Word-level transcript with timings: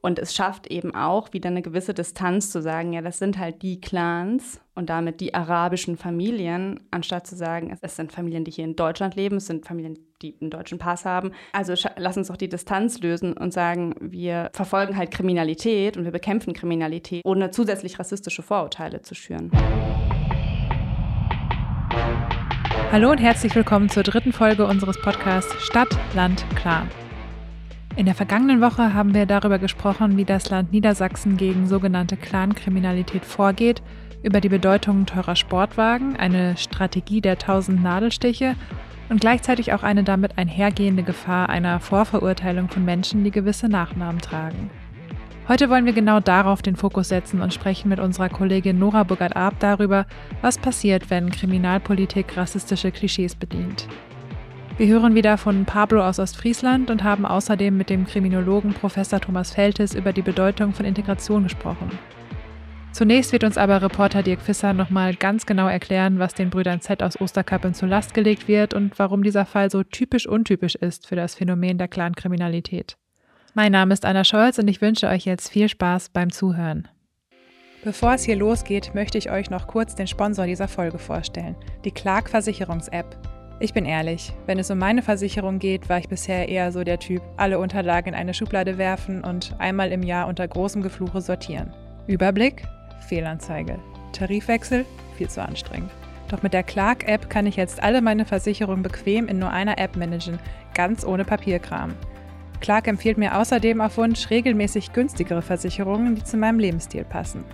Und 0.00 0.18
es 0.18 0.34
schafft 0.34 0.68
eben 0.68 0.94
auch 0.94 1.32
wieder 1.32 1.48
eine 1.48 1.62
gewisse 1.62 1.92
Distanz 1.92 2.50
zu 2.50 2.62
sagen, 2.62 2.92
ja, 2.92 3.00
das 3.00 3.18
sind 3.18 3.38
halt 3.38 3.62
die 3.62 3.80
Clans 3.80 4.60
und 4.74 4.90
damit 4.90 5.20
die 5.20 5.34
arabischen 5.34 5.96
Familien, 5.96 6.80
anstatt 6.90 7.26
zu 7.26 7.34
sagen, 7.34 7.76
es 7.80 7.96
sind 7.96 8.12
Familien, 8.12 8.44
die 8.44 8.52
hier 8.52 8.64
in 8.64 8.76
Deutschland 8.76 9.16
leben, 9.16 9.36
es 9.36 9.46
sind 9.46 9.66
Familien, 9.66 9.98
die 10.22 10.36
einen 10.40 10.50
deutschen 10.50 10.78
Pass 10.78 11.04
haben. 11.04 11.32
Also 11.52 11.74
lass 11.96 12.16
uns 12.16 12.28
doch 12.28 12.36
die 12.36 12.48
Distanz 12.48 13.00
lösen 13.00 13.32
und 13.32 13.52
sagen, 13.52 13.94
wir 14.00 14.50
verfolgen 14.52 14.96
halt 14.96 15.10
Kriminalität 15.10 15.96
und 15.96 16.04
wir 16.04 16.12
bekämpfen 16.12 16.52
Kriminalität, 16.52 17.22
ohne 17.24 17.50
zusätzlich 17.50 17.98
rassistische 17.98 18.42
Vorurteile 18.42 19.02
zu 19.02 19.16
schüren. 19.16 19.50
Hallo 22.92 23.10
und 23.10 23.18
herzlich 23.18 23.54
willkommen 23.54 23.88
zur 23.88 24.04
dritten 24.04 24.32
Folge 24.32 24.64
unseres 24.64 25.00
Podcasts 25.02 25.52
Stadt, 25.62 25.88
Land, 26.14 26.44
Clan. 26.54 26.88
In 27.98 28.06
der 28.06 28.14
vergangenen 28.14 28.60
Woche 28.60 28.94
haben 28.94 29.12
wir 29.12 29.26
darüber 29.26 29.58
gesprochen, 29.58 30.16
wie 30.16 30.24
das 30.24 30.50
Land 30.50 30.70
Niedersachsen 30.70 31.36
gegen 31.36 31.66
sogenannte 31.66 32.16
Clankriminalität 32.16 33.24
vorgeht, 33.24 33.82
über 34.22 34.40
die 34.40 34.48
Bedeutung 34.48 35.04
teurer 35.04 35.34
Sportwagen, 35.34 36.14
eine 36.14 36.56
Strategie 36.56 37.20
der 37.20 37.38
tausend 37.38 37.82
Nadelstiche 37.82 38.54
und 39.08 39.20
gleichzeitig 39.20 39.72
auch 39.72 39.82
eine 39.82 40.04
damit 40.04 40.38
einhergehende 40.38 41.02
Gefahr 41.02 41.48
einer 41.48 41.80
Vorverurteilung 41.80 42.68
von 42.68 42.84
Menschen, 42.84 43.24
die 43.24 43.32
gewisse 43.32 43.68
Nachnamen 43.68 44.20
tragen. 44.20 44.70
Heute 45.48 45.68
wollen 45.68 45.84
wir 45.84 45.92
genau 45.92 46.20
darauf 46.20 46.62
den 46.62 46.76
Fokus 46.76 47.08
setzen 47.08 47.42
und 47.42 47.52
sprechen 47.52 47.88
mit 47.88 47.98
unserer 47.98 48.28
Kollegin 48.28 48.78
Nora 48.78 49.02
Burgert-Arp 49.02 49.58
darüber, 49.58 50.06
was 50.40 50.56
passiert, 50.56 51.10
wenn 51.10 51.30
Kriminalpolitik 51.30 52.36
rassistische 52.36 52.92
Klischees 52.92 53.34
bedient. 53.34 53.88
Wir 54.78 54.86
hören 54.86 55.16
wieder 55.16 55.38
von 55.38 55.64
Pablo 55.64 56.06
aus 56.06 56.20
Ostfriesland 56.20 56.88
und 56.88 57.02
haben 57.02 57.26
außerdem 57.26 57.76
mit 57.76 57.90
dem 57.90 58.06
Kriminologen 58.06 58.74
Professor 58.74 59.20
Thomas 59.20 59.50
Feltes 59.50 59.92
über 59.92 60.12
die 60.12 60.22
Bedeutung 60.22 60.72
von 60.72 60.86
Integration 60.86 61.42
gesprochen. 61.42 61.98
Zunächst 62.92 63.32
wird 63.32 63.42
uns 63.42 63.58
aber 63.58 63.82
Reporter 63.82 64.22
Dirk 64.22 64.40
Fisser 64.40 64.74
nochmal 64.74 65.16
ganz 65.16 65.46
genau 65.46 65.66
erklären, 65.66 66.20
was 66.20 66.34
den 66.34 66.50
Brüdern 66.50 66.80
Z 66.80 67.02
aus 67.02 67.20
Osterkappeln 67.20 67.74
zur 67.74 67.88
Last 67.88 68.14
gelegt 68.14 68.46
wird 68.46 68.72
und 68.72 68.96
warum 69.00 69.24
dieser 69.24 69.46
Fall 69.46 69.68
so 69.68 69.82
typisch 69.82 70.28
untypisch 70.28 70.76
ist 70.76 71.08
für 71.08 71.16
das 71.16 71.34
Phänomen 71.34 71.76
der 71.76 71.88
Clankriminalität. 71.88 72.96
Mein 73.54 73.72
Name 73.72 73.92
ist 73.94 74.04
Anna 74.04 74.22
Scholz 74.22 74.60
und 74.60 74.68
ich 74.68 74.80
wünsche 74.80 75.08
euch 75.08 75.24
jetzt 75.24 75.48
viel 75.48 75.68
Spaß 75.68 76.10
beim 76.10 76.30
Zuhören. 76.30 76.86
Bevor 77.82 78.14
es 78.14 78.22
hier 78.22 78.36
losgeht, 78.36 78.94
möchte 78.94 79.18
ich 79.18 79.28
euch 79.28 79.50
noch 79.50 79.66
kurz 79.66 79.96
den 79.96 80.06
Sponsor 80.06 80.46
dieser 80.46 80.68
Folge 80.68 81.00
vorstellen, 81.00 81.56
die 81.84 81.90
Clark 81.90 82.30
Versicherungs-App. 82.30 83.37
Ich 83.60 83.74
bin 83.74 83.86
ehrlich, 83.86 84.32
wenn 84.46 84.60
es 84.60 84.70
um 84.70 84.78
meine 84.78 85.02
Versicherung 85.02 85.58
geht, 85.58 85.88
war 85.88 85.98
ich 85.98 86.08
bisher 86.08 86.48
eher 86.48 86.70
so 86.70 86.84
der 86.84 87.00
Typ, 87.00 87.22
alle 87.36 87.58
Unterlagen 87.58 88.10
in 88.10 88.14
eine 88.14 88.32
Schublade 88.32 88.78
werfen 88.78 89.24
und 89.24 89.52
einmal 89.58 89.90
im 89.90 90.04
Jahr 90.04 90.28
unter 90.28 90.46
großem 90.46 90.80
Gefluche 90.80 91.20
sortieren. 91.20 91.74
Überblick? 92.06 92.62
Fehlanzeige. 93.08 93.80
Tarifwechsel? 94.12 94.84
Viel 95.16 95.28
zu 95.28 95.42
anstrengend. 95.42 95.90
Doch 96.28 96.44
mit 96.44 96.52
der 96.52 96.62
Clark-App 96.62 97.28
kann 97.30 97.46
ich 97.46 97.56
jetzt 97.56 97.82
alle 97.82 98.00
meine 98.00 98.24
Versicherungen 98.24 98.84
bequem 98.84 99.26
in 99.26 99.40
nur 99.40 99.50
einer 99.50 99.78
App 99.78 99.96
managen, 99.96 100.38
ganz 100.74 101.04
ohne 101.04 101.24
Papierkram. 101.24 101.94
Clark 102.60 102.86
empfiehlt 102.86 103.18
mir 103.18 103.36
außerdem 103.38 103.80
auf 103.80 103.96
Wunsch 103.96 104.30
regelmäßig 104.30 104.92
günstigere 104.92 105.42
Versicherungen, 105.42 106.14
die 106.14 106.22
zu 106.22 106.36
meinem 106.36 106.60
Lebensstil 106.60 107.04
passen. 107.04 107.44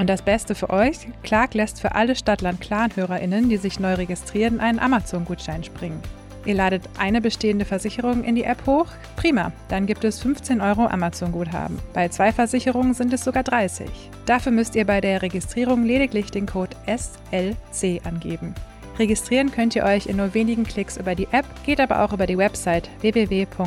Und 0.00 0.08
das 0.08 0.22
Beste 0.22 0.54
für 0.54 0.70
euch, 0.70 0.96
Clark 1.22 1.52
lässt 1.52 1.78
für 1.78 1.94
alle 1.94 2.16
Stadtland-Clan-HörerInnen, 2.16 3.50
die 3.50 3.58
sich 3.58 3.78
neu 3.78 3.92
registrieren, 3.92 4.58
einen 4.58 4.78
Amazon-Gutschein 4.78 5.62
springen. 5.62 6.00
Ihr 6.46 6.54
ladet 6.54 6.84
eine 6.98 7.20
bestehende 7.20 7.66
Versicherung 7.66 8.24
in 8.24 8.34
die 8.34 8.44
App 8.44 8.66
hoch? 8.66 8.86
Prima, 9.16 9.52
dann 9.68 9.84
gibt 9.84 10.02
es 10.04 10.18
15 10.20 10.62
Euro 10.62 10.86
Amazon-Guthaben. 10.86 11.78
Bei 11.92 12.08
zwei 12.08 12.32
Versicherungen 12.32 12.94
sind 12.94 13.12
es 13.12 13.22
sogar 13.24 13.42
30. 13.42 13.90
Dafür 14.24 14.52
müsst 14.52 14.74
ihr 14.74 14.86
bei 14.86 15.02
der 15.02 15.20
Registrierung 15.20 15.84
lediglich 15.84 16.30
den 16.30 16.46
Code 16.46 16.74
SLC 16.86 18.00
angeben. 18.06 18.54
Registrieren 18.98 19.52
könnt 19.52 19.76
ihr 19.76 19.84
euch 19.84 20.06
in 20.06 20.16
nur 20.16 20.32
wenigen 20.32 20.64
Klicks 20.64 20.96
über 20.96 21.14
die 21.14 21.28
App, 21.30 21.44
geht 21.66 21.78
aber 21.78 22.02
auch 22.02 22.14
über 22.14 22.26
die 22.26 22.38
Website 22.38 22.88
www.clark.de. 23.02 23.58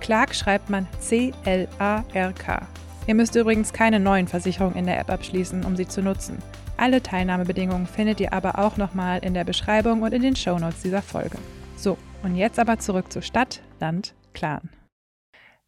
Clark 0.00 0.32
schreibt 0.32 0.70
man 0.70 0.86
C-L-A-R-K. 1.00 2.68
Ihr 3.06 3.14
müsst 3.14 3.36
übrigens 3.36 3.74
keine 3.74 4.00
neuen 4.00 4.28
Versicherungen 4.28 4.76
in 4.78 4.86
der 4.86 4.98
App 4.98 5.10
abschließen, 5.10 5.64
um 5.64 5.76
sie 5.76 5.86
zu 5.86 6.02
nutzen. 6.02 6.38
Alle 6.78 7.02
Teilnahmebedingungen 7.02 7.86
findet 7.86 8.18
ihr 8.18 8.32
aber 8.32 8.58
auch 8.58 8.78
nochmal 8.78 9.18
in 9.22 9.34
der 9.34 9.44
Beschreibung 9.44 10.00
und 10.00 10.14
in 10.14 10.22
den 10.22 10.34
Shownotes 10.34 10.80
dieser 10.80 11.02
Folge. 11.02 11.36
So, 11.76 11.98
und 12.22 12.34
jetzt 12.34 12.58
aber 12.58 12.78
zurück 12.78 13.12
zu 13.12 13.20
Stadt, 13.20 13.60
Land, 13.78 14.14
Clan. 14.32 14.70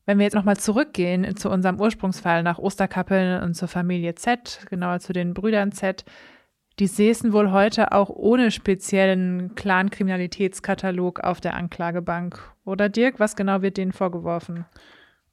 Wenn 0.06 0.16
wir 0.16 0.24
jetzt 0.24 0.34
nochmal 0.34 0.56
zurückgehen 0.56 1.36
zu 1.36 1.50
unserem 1.50 1.78
Ursprungsfall 1.78 2.42
nach 2.42 2.58
Osterkappeln 2.58 3.42
und 3.42 3.52
zur 3.52 3.68
Familie 3.68 4.14
Z, 4.14 4.60
genauer 4.70 5.00
zu 5.00 5.12
den 5.12 5.34
Brüdern 5.34 5.72
Z, 5.72 6.06
die 6.78 6.86
säßen 6.86 7.34
wohl 7.34 7.52
heute 7.52 7.92
auch 7.92 8.08
ohne 8.08 8.50
speziellen 8.50 9.54
Clan-Kriminalitätskatalog 9.54 11.20
auf 11.20 11.42
der 11.42 11.54
Anklagebank. 11.54 12.38
Oder 12.64 12.88
Dirk, 12.88 13.20
was 13.20 13.36
genau 13.36 13.60
wird 13.60 13.76
denen 13.76 13.92
vorgeworfen? 13.92 14.64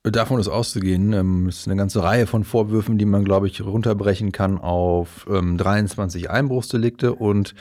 Davon 0.03 0.37
ist 0.37 0.49
auszugehen. 0.49 1.13
Ähm, 1.13 1.47
es 1.47 1.59
ist 1.59 1.67
eine 1.67 1.77
ganze 1.77 2.03
Reihe 2.03 2.27
von 2.27 2.43
Vorwürfen, 2.43 2.97
die 2.97 3.05
man, 3.05 3.23
glaube 3.23 3.47
ich, 3.47 3.61
runterbrechen 3.61 4.33
kann 4.33 4.57
auf 4.57 5.25
ähm, 5.29 5.57
23 5.57 6.29
Einbruchsdelikte 6.29 7.15
und 7.15 7.55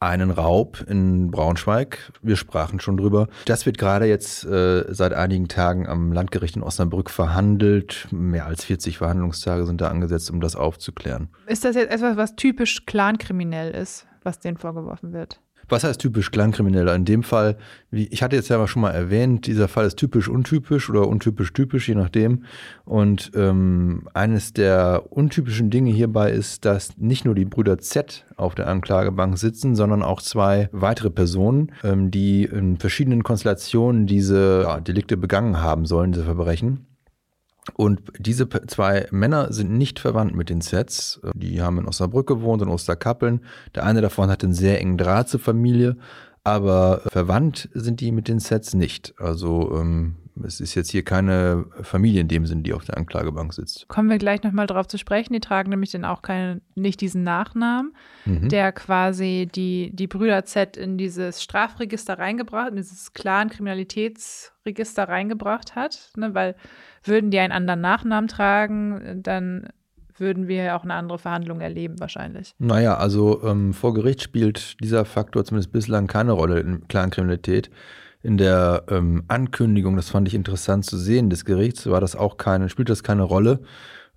einen 0.00 0.30
Raub 0.30 0.84
in 0.88 1.30
Braunschweig. 1.30 2.12
Wir 2.22 2.36
sprachen 2.36 2.80
schon 2.80 2.96
drüber. 2.96 3.28
Das 3.44 3.66
wird 3.66 3.76
gerade 3.76 4.06
jetzt 4.06 4.44
äh, 4.44 4.84
seit 4.88 5.12
einigen 5.12 5.48
Tagen 5.48 5.86
am 5.86 6.12
Landgericht 6.12 6.56
in 6.56 6.62
Osnabrück 6.62 7.10
verhandelt. 7.10 8.08
Mehr 8.10 8.46
als 8.46 8.64
40 8.64 8.98
Verhandlungstage 8.98 9.66
sind 9.66 9.80
da 9.80 9.88
angesetzt, 9.88 10.30
um 10.30 10.40
das 10.40 10.56
aufzuklären. 10.56 11.28
Ist 11.46 11.64
das 11.64 11.76
jetzt 11.76 11.90
etwas, 11.90 12.16
was 12.16 12.36
typisch 12.36 12.86
clankriminell 12.86 13.72
ist, 13.72 14.06
was 14.22 14.38
denen 14.38 14.56
vorgeworfen 14.56 15.12
wird? 15.12 15.40
Was 15.68 15.84
heißt 15.84 16.00
typisch 16.00 16.30
Klangkrimineller? 16.30 16.94
In 16.94 17.04
dem 17.04 17.22
Fall, 17.22 17.56
wie 17.90 18.06
ich 18.06 18.22
hatte 18.22 18.36
jetzt 18.36 18.48
ja 18.48 18.66
schon 18.66 18.82
mal 18.82 18.90
erwähnt, 18.90 19.46
dieser 19.46 19.68
Fall 19.68 19.86
ist 19.86 19.96
typisch 19.96 20.28
untypisch 20.28 20.88
oder 20.88 21.06
untypisch 21.06 21.52
typisch, 21.52 21.88
je 21.88 21.94
nachdem. 21.94 22.44
Und 22.84 23.30
ähm, 23.34 24.08
eines 24.14 24.52
der 24.52 25.04
untypischen 25.10 25.70
Dinge 25.70 25.90
hierbei 25.90 26.32
ist, 26.32 26.64
dass 26.64 26.96
nicht 26.96 27.24
nur 27.24 27.34
die 27.34 27.44
Brüder 27.44 27.78
Z 27.78 28.24
auf 28.36 28.54
der 28.54 28.68
Anklagebank 28.68 29.38
sitzen, 29.38 29.76
sondern 29.76 30.02
auch 30.02 30.22
zwei 30.22 30.68
weitere 30.72 31.10
Personen, 31.10 31.72
ähm, 31.84 32.10
die 32.10 32.44
in 32.44 32.78
verschiedenen 32.78 33.22
Konstellationen 33.22 34.06
diese 34.06 34.62
ja, 34.62 34.80
Delikte 34.80 35.16
begangen 35.16 35.60
haben 35.60 35.86
sollen, 35.86 36.12
diese 36.12 36.24
Verbrechen. 36.24 36.87
Und 37.74 38.00
diese 38.18 38.48
zwei 38.48 39.06
Männer 39.10 39.52
sind 39.52 39.70
nicht 39.70 39.98
verwandt 39.98 40.34
mit 40.34 40.48
den 40.48 40.60
Sets. 40.60 41.20
Die 41.34 41.60
haben 41.62 41.78
in 41.78 41.86
Osnabrück 41.86 42.26
gewohnt, 42.26 42.62
in 42.62 42.68
Osterkappeln. 42.68 43.40
Der 43.74 43.84
eine 43.84 44.00
davon 44.00 44.30
hat 44.30 44.42
einen 44.42 44.54
sehr 44.54 44.80
engen 44.80 44.98
Draht 44.98 45.28
zur 45.28 45.40
Familie, 45.40 45.96
aber 46.44 47.02
verwandt 47.06 47.68
sind 47.74 48.00
die 48.00 48.12
mit 48.12 48.28
den 48.28 48.38
Sets 48.38 48.74
nicht. 48.74 49.14
Also 49.18 49.76
ähm, 49.78 50.16
es 50.44 50.60
ist 50.60 50.74
jetzt 50.74 50.90
hier 50.90 51.04
keine 51.04 51.66
Familie 51.82 52.20
in 52.20 52.28
dem 52.28 52.46
Sinn, 52.46 52.62
die 52.62 52.72
auf 52.72 52.84
der 52.84 52.96
Anklagebank 52.96 53.52
sitzt. 53.52 53.88
Kommen 53.88 54.08
wir 54.08 54.18
gleich 54.18 54.42
nochmal 54.42 54.66
drauf 54.66 54.86
zu 54.86 54.98
sprechen. 54.98 55.32
Die 55.32 55.40
tragen 55.40 55.70
nämlich 55.70 55.90
dann 55.90 56.04
auch 56.04 56.22
keine, 56.22 56.60
nicht 56.74 57.00
diesen 57.00 57.22
Nachnamen, 57.22 57.94
mhm. 58.24 58.48
der 58.48 58.72
quasi 58.72 59.48
die, 59.54 59.90
die 59.94 60.06
Brüder 60.06 60.44
Z 60.44 60.76
in 60.76 60.98
dieses 60.98 61.42
Strafregister 61.42 62.18
reingebracht, 62.18 62.70
in 62.70 62.76
dieses 62.76 63.12
klaren 63.12 63.50
Kriminalitätsregister 63.50 65.08
reingebracht 65.08 65.76
hat, 65.76 66.10
ne, 66.16 66.34
weil 66.34 66.56
würden 67.04 67.30
die 67.30 67.38
einen 67.38 67.52
anderen 67.52 67.80
Nachnamen 67.80 68.28
tragen, 68.28 69.22
dann 69.22 69.68
würden 70.20 70.48
wir 70.48 70.76
auch 70.76 70.82
eine 70.82 70.94
andere 70.94 71.18
Verhandlung 71.18 71.60
erleben 71.60 72.00
wahrscheinlich. 72.00 72.54
Naja, 72.58 72.96
also 72.96 73.42
ähm, 73.44 73.72
vor 73.72 73.94
Gericht 73.94 74.22
spielt 74.22 74.80
dieser 74.82 75.04
Faktor 75.04 75.44
zumindest 75.44 75.72
bislang 75.72 76.06
keine 76.06 76.32
Rolle 76.32 76.60
in 76.60 76.86
Clankriminalität. 76.88 77.70
In 78.22 78.36
der 78.36 78.84
ähm, 78.88 79.24
Ankündigung, 79.28 79.96
das 79.96 80.10
fand 80.10 80.26
ich 80.26 80.34
interessant 80.34 80.84
zu 80.84 80.96
sehen, 80.96 81.30
des 81.30 81.44
Gerichts 81.44 81.86
war 81.86 82.00
das 82.00 82.16
auch 82.16 82.36
keine, 82.36 82.68
spielt 82.68 82.90
das 82.90 83.02
keine 83.02 83.22
Rolle. 83.22 83.60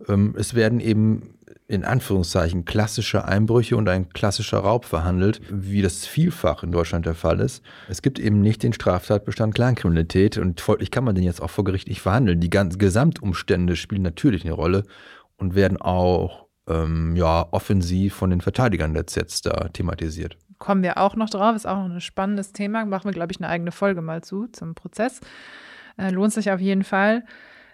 Ähm, 0.08 0.36
es 0.38 0.56
werden 0.56 0.80
eben 0.80 1.36
in 1.68 1.86
Anführungszeichen 1.86 2.66
klassische 2.66 3.24
Einbrüche 3.26 3.78
und 3.78 3.88
ein 3.88 4.10
klassischer 4.10 4.58
Raub 4.58 4.84
verhandelt, 4.84 5.40
wie 5.50 5.82
das 5.82 6.06
vielfach 6.06 6.64
in 6.64 6.72
Deutschland 6.72 7.06
der 7.06 7.16
Fall 7.16 7.40
ist. 7.40 7.64
Es 7.88 8.02
gibt 8.02 8.20
eben 8.20 8.42
nicht 8.42 8.62
den 8.62 8.74
Straftatbestand 8.74 9.56
Clankriminalität 9.56 10.38
und 10.38 10.60
folglich 10.60 10.92
kann 10.92 11.06
man 11.06 11.16
den 11.16 11.24
jetzt 11.24 11.42
auch 11.42 11.50
vor 11.50 11.64
Gericht 11.64 11.88
nicht 11.88 12.02
verhandeln. 12.02 12.42
Die 12.42 12.50
ganzen 12.50 12.78
Gesamtumstände 12.78 13.78
spielen 13.78 14.02
natürlich 14.02 14.44
eine 14.44 14.54
Rolle 14.54 14.84
und 15.38 15.56
werden 15.56 15.78
auch 15.80 16.48
ähm, 16.68 17.16
ja, 17.16 17.48
offensiv 17.52 18.16
von 18.16 18.32
den 18.32 18.42
Verteidigern 18.42 18.94
der 18.94 19.08
ZETS 19.08 19.42
da 19.42 19.70
thematisiert. 19.70 20.38
Kommen 20.62 20.84
wir 20.84 21.00
auch 21.00 21.16
noch 21.16 21.30
drauf, 21.32 21.56
ist 21.56 21.68
auch 21.68 21.76
noch 21.88 21.96
ein 21.96 22.02
spannendes 22.02 22.54
Thema. 22.54 22.86
Machen 22.86 23.06
wir, 23.06 23.14
glaube 23.14 23.32
ich, 23.32 23.40
eine 23.40 23.50
eigene 23.50 23.72
Folge 23.72 24.02
mal 24.04 24.22
zu, 24.24 24.46
zum 24.52 24.76
Prozess. 24.76 25.20
Äh, 25.98 26.12
lohnt 26.12 26.32
sich 26.34 26.52
auf 26.52 26.60
jeden 26.62 26.84
Fall. 26.84 27.24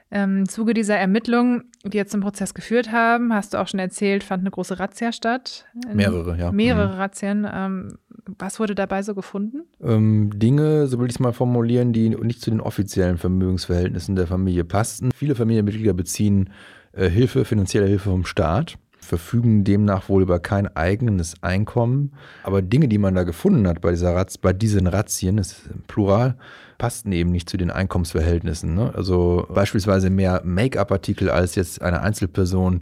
Ähm, 0.10 0.38
Im 0.38 0.48
Zuge 0.50 0.74
dieser 0.74 0.96
Ermittlungen, 0.96 1.66
die 1.84 1.98
jetzt 1.98 2.12
zum 2.14 2.22
Prozess 2.22 2.54
geführt 2.54 2.94
haben, 2.94 3.34
hast 3.34 3.54
du 3.54 3.58
auch 3.58 3.68
schon 3.68 3.82
erzählt, 3.82 4.24
fand 4.24 4.40
eine 4.44 4.52
große 4.52 4.80
Razzia 4.80 5.12
statt. 5.12 5.66
Mehrere, 5.94 6.38
ja. 6.38 6.50
Mehrere 6.54 6.94
Mhm. 6.94 7.00
Razzien. 7.00 7.48
Ähm, 7.54 7.98
was 8.40 8.58
wurde 8.62 8.74
dabei 8.74 9.04
so 9.04 9.14
gefunden? 9.16 9.64
Ähm, 9.84 10.32
Dinge, 10.34 10.88
so 10.88 10.98
will 11.00 11.08
ich 11.08 11.16
es 11.16 11.20
mal 11.20 11.34
formulieren, 11.34 11.92
die 11.92 12.08
nicht 12.08 12.40
zu 12.40 12.50
den 12.52 12.62
offiziellen 12.62 13.18
Vermögensverhältnissen 13.18 14.16
der 14.16 14.28
Familie 14.28 14.64
passten. 14.64 15.12
Viele 15.14 15.36
Familienmitglieder 15.36 15.94
beziehen 15.94 16.52
äh, 16.94 17.10
Hilfe, 17.10 17.44
finanzielle 17.44 17.88
Hilfe 17.88 18.10
vom 18.10 18.24
Staat, 18.26 18.78
verfügen 19.08 19.64
demnach 19.64 20.10
wohl 20.10 20.22
über 20.22 20.40
kein 20.40 20.68
eigenes 20.76 21.42
Einkommen. 21.42 22.12
Aber 22.44 22.62
Dinge, 22.62 22.88
die 22.88 22.98
man 22.98 23.16
da 23.16 23.24
gefunden 23.24 23.68
hat 23.68 23.82
bei, 23.82 23.92
dieser 23.92 24.14
Ratz, 24.14 24.38
bei 24.38 24.54
diesen 24.54 24.88
Razzien, 24.88 25.38
das 25.38 25.54
ist 25.54 25.88
Plural, 25.88 26.38
passten 26.78 27.12
eben 27.12 27.32
nicht 27.32 27.50
zu 27.50 27.58
den 27.58 27.72
Einkommensverhältnissen. 27.72 28.76
Ne? 28.76 28.94
Also 28.94 29.48
beispielsweise 29.50 30.10
mehr 30.10 30.42
Make-up-Artikel 30.44 31.30
als 31.30 31.56
jetzt 31.56 31.82
eine 31.82 32.02
Einzelperson 32.02 32.82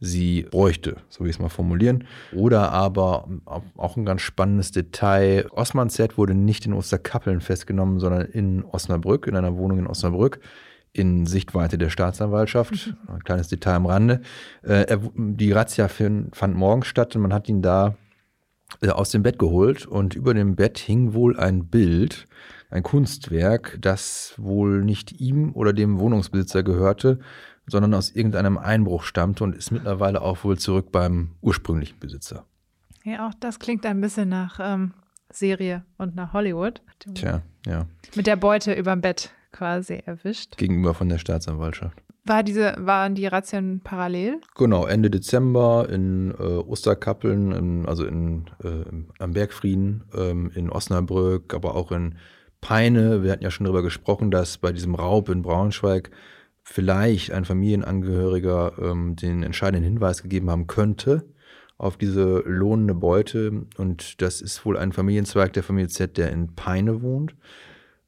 sie 0.00 0.46
bräuchte, 0.50 0.96
so 1.08 1.20
will 1.20 1.30
ich 1.30 1.36
es 1.36 1.40
mal 1.40 1.48
formulieren. 1.48 2.04
Oder 2.34 2.72
aber 2.72 3.28
auch 3.76 3.96
ein 3.96 4.04
ganz 4.04 4.20
spannendes 4.20 4.70
Detail, 4.70 5.46
Osman 5.50 5.88
Z 5.88 6.18
wurde 6.18 6.34
nicht 6.34 6.66
in 6.66 6.74
Osterkappeln 6.74 7.40
festgenommen, 7.40 8.00
sondern 8.00 8.22
in 8.22 8.64
Osnabrück, 8.64 9.26
in 9.26 9.36
einer 9.36 9.56
Wohnung 9.56 9.78
in 9.78 9.86
Osnabrück, 9.86 10.40
in 10.94 11.26
Sichtweite 11.26 11.76
der 11.76 11.90
Staatsanwaltschaft. 11.90 12.94
Ein 13.08 13.24
kleines 13.24 13.48
Detail 13.48 13.74
am 13.74 13.86
Rande. 13.86 14.20
Äh, 14.62 14.96
die 15.16 15.52
Razzia 15.52 15.88
fand 15.88 16.54
morgens 16.54 16.86
statt 16.86 17.14
und 17.16 17.22
man 17.22 17.34
hat 17.34 17.48
ihn 17.48 17.60
da 17.60 17.96
äh, 18.80 18.88
aus 18.88 19.10
dem 19.10 19.22
Bett 19.22 19.38
geholt 19.38 19.86
und 19.86 20.14
über 20.14 20.34
dem 20.34 20.54
Bett 20.54 20.78
hing 20.78 21.12
wohl 21.12 21.38
ein 21.38 21.66
Bild, 21.66 22.26
ein 22.70 22.84
Kunstwerk, 22.84 23.76
das 23.80 24.34
wohl 24.36 24.84
nicht 24.84 25.20
ihm 25.20 25.52
oder 25.54 25.72
dem 25.72 25.98
Wohnungsbesitzer 25.98 26.62
gehörte, 26.62 27.18
sondern 27.66 27.92
aus 27.92 28.10
irgendeinem 28.10 28.56
Einbruch 28.56 29.02
stammte 29.02 29.42
und 29.42 29.56
ist 29.56 29.72
mittlerweile 29.72 30.22
auch 30.22 30.44
wohl 30.44 30.58
zurück 30.58 30.92
beim 30.92 31.32
ursprünglichen 31.40 31.98
Besitzer. 31.98 32.44
Ja, 33.02 33.26
auch 33.28 33.34
das 33.40 33.58
klingt 33.58 33.84
ein 33.84 34.00
bisschen 34.00 34.28
nach 34.28 34.60
ähm, 34.62 34.94
Serie 35.28 35.84
und 35.98 36.14
nach 36.14 36.32
Hollywood. 36.32 36.82
Tja, 37.14 37.42
ja. 37.66 37.86
Mit 38.14 38.28
der 38.28 38.36
Beute 38.36 38.74
überm 38.74 39.00
Bett 39.00 39.32
quasi 39.54 40.02
erwischt. 40.04 40.56
Gegenüber 40.56 40.92
von 40.92 41.08
der 41.08 41.18
Staatsanwaltschaft. 41.18 42.02
War 42.26 42.42
diese, 42.42 42.74
waren 42.78 43.14
die 43.14 43.26
Razzien 43.26 43.80
parallel? 43.84 44.40
Genau, 44.56 44.86
Ende 44.86 45.10
Dezember 45.10 45.88
in 45.90 46.32
äh, 46.32 46.42
Osterkappeln, 46.42 47.52
in, 47.52 47.86
also 47.86 48.04
in, 48.06 48.46
äh, 48.62 49.22
am 49.22 49.32
Bergfrieden, 49.32 50.04
ähm, 50.16 50.50
in 50.54 50.70
Osnabrück, 50.70 51.54
aber 51.54 51.74
auch 51.74 51.92
in 51.92 52.16
Peine. 52.60 53.22
Wir 53.22 53.30
hatten 53.30 53.44
ja 53.44 53.50
schon 53.50 53.64
darüber 53.64 53.82
gesprochen, 53.82 54.30
dass 54.30 54.58
bei 54.58 54.72
diesem 54.72 54.94
Raub 54.94 55.28
in 55.28 55.42
Braunschweig 55.42 56.10
vielleicht 56.62 57.30
ein 57.30 57.44
Familienangehöriger 57.44 58.72
ähm, 58.80 59.16
den 59.16 59.42
entscheidenden 59.42 59.84
Hinweis 59.84 60.22
gegeben 60.22 60.50
haben 60.50 60.66
könnte 60.66 61.24
auf 61.76 61.96
diese 61.96 62.42
lohnende 62.46 62.94
Beute. 62.94 63.66
Und 63.76 64.22
das 64.22 64.40
ist 64.40 64.64
wohl 64.64 64.78
ein 64.78 64.92
Familienzweig 64.92 65.52
der 65.52 65.62
Familie 65.62 65.88
Z, 65.88 66.16
der 66.16 66.30
in 66.30 66.54
Peine 66.54 67.02
wohnt. 67.02 67.34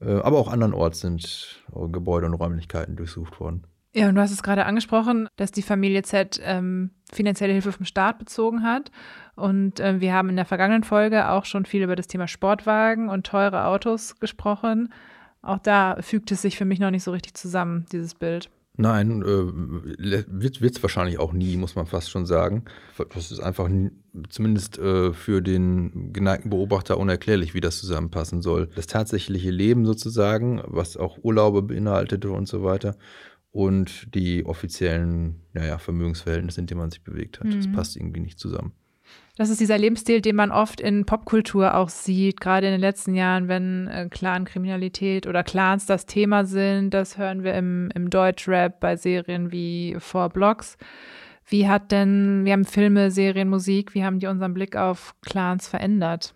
Äh, 0.00 0.20
aber 0.20 0.38
auch 0.38 0.48
andernorts 0.48 1.00
sind 1.00 1.64
Gebäude 1.72 2.26
und 2.26 2.34
Räumlichkeiten 2.34 2.96
durchsucht 2.96 3.40
worden. 3.40 3.66
Ja, 3.94 4.10
und 4.10 4.14
du 4.14 4.20
hast 4.20 4.30
es 4.30 4.42
gerade 4.42 4.66
angesprochen, 4.66 5.26
dass 5.36 5.52
die 5.52 5.62
Familie 5.62 6.02
Z 6.02 6.38
ähm, 6.44 6.90
finanzielle 7.10 7.54
Hilfe 7.54 7.72
vom 7.72 7.86
Staat 7.86 8.18
bezogen 8.18 8.62
hat. 8.62 8.90
Und 9.36 9.80
äh, 9.80 10.00
wir 10.00 10.12
haben 10.12 10.28
in 10.28 10.36
der 10.36 10.44
vergangenen 10.44 10.84
Folge 10.84 11.30
auch 11.30 11.46
schon 11.46 11.64
viel 11.64 11.82
über 11.82 11.96
das 11.96 12.06
Thema 12.06 12.28
Sportwagen 12.28 13.08
und 13.08 13.26
teure 13.26 13.64
Autos 13.64 14.20
gesprochen. 14.20 14.92
Auch 15.40 15.58
da 15.58 15.96
fügt 16.02 16.30
es 16.30 16.42
sich 16.42 16.58
für 16.58 16.66
mich 16.66 16.78
noch 16.78 16.90
nicht 16.90 17.04
so 17.04 17.10
richtig 17.10 17.34
zusammen, 17.34 17.86
dieses 17.90 18.14
Bild. 18.14 18.50
Nein, 18.78 19.22
äh, 19.22 20.24
wird 20.28 20.60
es 20.76 20.82
wahrscheinlich 20.82 21.18
auch 21.18 21.32
nie, 21.32 21.56
muss 21.56 21.76
man 21.76 21.86
fast 21.86 22.10
schon 22.10 22.26
sagen. 22.26 22.64
Das 23.14 23.30
ist 23.30 23.40
einfach 23.40 23.70
zumindest 24.28 24.78
äh, 24.78 25.14
für 25.14 25.40
den 25.40 26.12
geneigten 26.12 26.50
Beobachter 26.50 26.98
unerklärlich, 26.98 27.54
wie 27.54 27.60
das 27.60 27.78
zusammenpassen 27.78 28.42
soll. 28.42 28.68
Das 28.74 28.86
tatsächliche 28.86 29.50
Leben 29.50 29.86
sozusagen, 29.86 30.62
was 30.66 30.96
auch 30.96 31.18
Urlaube 31.22 31.62
beinhaltete 31.62 32.30
und 32.30 32.48
so 32.48 32.62
weiter, 32.62 32.96
und 33.50 34.14
die 34.14 34.44
offiziellen 34.44 35.40
naja, 35.54 35.78
Vermögensverhältnisse, 35.78 36.60
in 36.60 36.66
denen 36.66 36.80
man 36.80 36.90
sich 36.90 37.02
bewegt 37.02 37.40
hat. 37.40 37.46
Mhm. 37.46 37.56
Das 37.56 37.72
passt 37.72 37.96
irgendwie 37.96 38.20
nicht 38.20 38.38
zusammen. 38.38 38.72
Das 39.36 39.50
ist 39.50 39.60
dieser 39.60 39.76
Lebensstil, 39.76 40.22
den 40.22 40.34
man 40.34 40.50
oft 40.50 40.80
in 40.80 41.04
Popkultur 41.04 41.74
auch 41.74 41.90
sieht, 41.90 42.40
gerade 42.40 42.68
in 42.68 42.72
den 42.72 42.80
letzten 42.80 43.14
Jahren, 43.14 43.48
wenn 43.48 43.86
äh, 43.86 44.08
Clan-Kriminalität 44.08 45.26
oder 45.26 45.44
Clans 45.44 45.84
das 45.84 46.06
Thema 46.06 46.46
sind. 46.46 46.94
Das 46.94 47.18
hören 47.18 47.44
wir 47.44 47.52
im, 47.52 47.90
im 47.94 48.08
Deutschrap 48.08 48.80
bei 48.80 48.96
Serien 48.96 49.52
wie 49.52 49.94
Four 49.98 50.30
Blocks. 50.30 50.78
Wie 51.46 51.68
hat 51.68 51.92
denn, 51.92 52.46
wir 52.46 52.54
haben 52.54 52.64
Filme, 52.64 53.10
Serien, 53.10 53.50
Musik, 53.50 53.94
wie 53.94 54.04
haben 54.04 54.20
die 54.20 54.26
unseren 54.26 54.54
Blick 54.54 54.74
auf 54.74 55.14
Clans 55.20 55.68
verändert? 55.68 56.34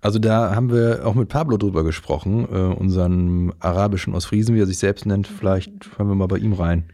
Also 0.00 0.18
da 0.18 0.52
haben 0.52 0.72
wir 0.72 1.06
auch 1.06 1.14
mit 1.14 1.28
Pablo 1.28 1.56
drüber 1.56 1.84
gesprochen, 1.84 2.48
äh, 2.50 2.74
unseren 2.74 3.52
arabischen 3.60 4.12
Ostfriesen, 4.12 4.56
wie 4.56 4.60
er 4.60 4.66
sich 4.66 4.78
selbst 4.78 5.06
nennt. 5.06 5.28
Vielleicht 5.28 5.70
hören 5.96 6.08
wir 6.08 6.16
mal 6.16 6.26
bei 6.26 6.38
ihm 6.38 6.54
rein 6.54 6.84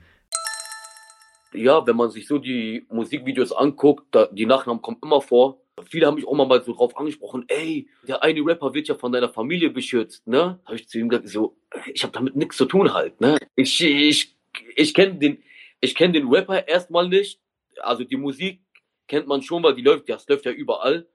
ja, 1.53 1.87
wenn 1.87 1.97
man 1.97 2.11
sich 2.11 2.27
so 2.27 2.39
die 2.39 2.87
Musikvideos 2.91 3.53
anguckt, 3.53 4.07
da, 4.11 4.27
die 4.27 4.47
Nachnamen 4.47 4.83
kommen 4.83 4.99
immer 5.03 5.21
vor. 5.21 5.63
Viele 5.85 6.07
haben 6.07 6.15
mich 6.15 6.27
auch 6.27 6.35
mal 6.35 6.63
so 6.63 6.75
drauf 6.75 6.97
angesprochen, 6.97 7.45
ey, 7.49 7.89
der 8.09 8.23
eine 8.23 8.41
Rapper 8.41 8.73
wird 8.73 8.89
ja 8.89 8.95
von 8.95 9.13
deiner 9.13 9.29
Familie 9.29 9.71
beschützt, 9.71 10.27
ne? 10.27 10.59
Habe 10.65 10.77
ich 10.77 10.89
zu 10.89 10.99
ihm 10.99 11.09
gesagt, 11.09 11.29
so, 11.29 11.57
ich 11.93 12.03
habe 12.03 12.13
damit 12.13 12.35
nichts 12.35 12.57
zu 12.57 12.65
tun 12.65 12.95
halt, 12.95 13.21
ne? 13.21 13.37
Ich, 13.57 13.83
ich, 13.83 14.37
ich 14.75 14.95
kenne 14.95 15.17
den, 15.17 15.43
ich 15.81 15.95
kenne 15.95 16.15
den 16.15 16.29
Rapper 16.29 16.67
erstmal 16.67 17.09
nicht. 17.09 17.41
Also 17.81 18.05
die 18.05 18.17
Musik 18.17 18.61
kennt 19.07 19.27
man 19.27 19.43
schon, 19.43 19.63
weil 19.63 19.75
die 19.75 19.83
läuft, 19.83 20.09
das 20.09 20.27
läuft 20.29 20.47
ja 20.47 20.53
überall. 20.53 21.07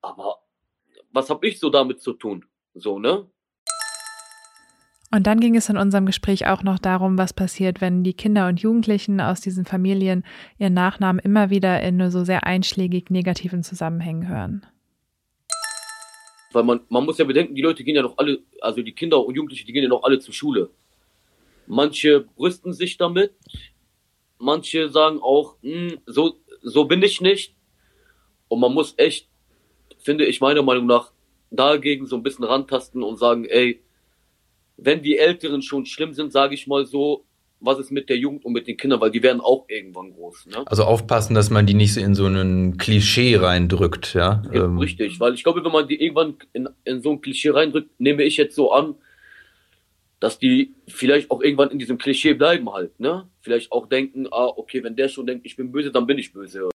Aber 0.00 0.38
was 1.12 1.28
habe 1.28 1.46
ich 1.46 1.58
so 1.60 1.68
damit 1.68 2.00
zu 2.00 2.14
tun? 2.14 2.44
So, 2.74 2.98
ne? 2.98 3.30
Und 5.16 5.26
dann 5.26 5.40
ging 5.40 5.56
es 5.56 5.70
in 5.70 5.78
unserem 5.78 6.04
Gespräch 6.04 6.46
auch 6.46 6.62
noch 6.62 6.78
darum, 6.78 7.16
was 7.16 7.32
passiert, 7.32 7.80
wenn 7.80 8.04
die 8.04 8.12
Kinder 8.12 8.48
und 8.48 8.60
Jugendlichen 8.60 9.18
aus 9.22 9.40
diesen 9.40 9.64
Familien 9.64 10.26
ihren 10.58 10.74
Nachnamen 10.74 11.20
immer 11.20 11.48
wieder 11.48 11.80
in 11.80 11.96
nur 11.96 12.10
so 12.10 12.22
sehr 12.22 12.44
einschlägig 12.44 13.08
negativen 13.08 13.62
Zusammenhängen 13.62 14.28
hören. 14.28 14.66
Weil 16.52 16.64
man, 16.64 16.80
man 16.90 17.06
muss 17.06 17.16
ja 17.16 17.24
bedenken, 17.24 17.54
die 17.54 17.62
Leute 17.62 17.82
gehen 17.82 17.96
ja 17.96 18.02
noch 18.02 18.18
alle, 18.18 18.40
also 18.60 18.82
die 18.82 18.92
Kinder 18.92 19.24
und 19.24 19.34
Jugendliche, 19.34 19.64
die 19.64 19.72
gehen 19.72 19.84
ja 19.84 19.88
noch 19.88 20.02
alle 20.02 20.18
zur 20.18 20.34
Schule. 20.34 20.68
Manche 21.66 22.20
brüsten 22.36 22.74
sich 22.74 22.98
damit, 22.98 23.32
manche 24.36 24.90
sagen 24.90 25.20
auch, 25.22 25.56
so, 26.04 26.34
so 26.60 26.84
bin 26.84 27.02
ich 27.02 27.22
nicht. 27.22 27.56
Und 28.48 28.60
man 28.60 28.74
muss 28.74 28.92
echt, 28.98 29.30
finde 29.96 30.26
ich 30.26 30.42
meiner 30.42 30.62
Meinung 30.62 30.84
nach, 30.84 31.12
dagegen 31.50 32.06
so 32.06 32.16
ein 32.16 32.22
bisschen 32.22 32.44
rantasten 32.44 33.02
und 33.02 33.16
sagen, 33.16 33.46
ey, 33.46 33.82
wenn 34.76 35.02
die 35.02 35.18
Älteren 35.18 35.62
schon 35.62 35.86
schlimm 35.86 36.12
sind, 36.12 36.32
sage 36.32 36.54
ich 36.54 36.66
mal 36.66 36.86
so, 36.86 37.24
was 37.60 37.78
ist 37.78 37.90
mit 37.90 38.08
der 38.08 38.18
Jugend 38.18 38.44
und 38.44 38.52
mit 38.52 38.66
den 38.66 38.76
Kindern, 38.76 39.00
weil 39.00 39.10
die 39.10 39.22
werden 39.22 39.40
auch 39.40 39.64
irgendwann 39.68 40.12
groß. 40.12 40.46
Ne? 40.46 40.64
Also 40.66 40.84
aufpassen, 40.84 41.34
dass 41.34 41.50
man 41.50 41.66
die 41.66 41.74
nicht 41.74 41.94
so 41.94 42.00
in 42.00 42.14
so 42.14 42.26
ein 42.26 42.76
Klischee 42.76 43.36
reindrückt, 43.36 44.14
ja. 44.14 44.42
ja 44.52 44.64
ähm. 44.64 44.78
Richtig, 44.78 45.18
weil 45.20 45.34
ich 45.34 45.42
glaube, 45.42 45.64
wenn 45.64 45.72
man 45.72 45.88
die 45.88 46.00
irgendwann 46.00 46.36
in, 46.52 46.68
in 46.84 47.02
so 47.02 47.12
ein 47.12 47.20
Klischee 47.20 47.50
reindrückt, 47.50 47.98
nehme 47.98 48.24
ich 48.24 48.36
jetzt 48.36 48.54
so 48.54 48.72
an, 48.72 48.94
dass 50.20 50.38
die 50.38 50.74
vielleicht 50.88 51.30
auch 51.30 51.42
irgendwann 51.42 51.70
in 51.70 51.78
diesem 51.78 51.98
Klischee 51.98 52.34
bleiben 52.34 52.72
halt, 52.72 52.98
ne? 53.00 53.28
Vielleicht 53.40 53.70
auch 53.72 53.86
denken, 53.86 54.26
ah, 54.30 54.46
okay, 54.56 54.82
wenn 54.82 54.96
der 54.96 55.08
schon 55.08 55.26
denkt, 55.26 55.44
ich 55.44 55.56
bin 55.56 55.72
böse, 55.72 55.90
dann 55.90 56.06
bin 56.06 56.18
ich 56.18 56.32
böse. 56.32 56.70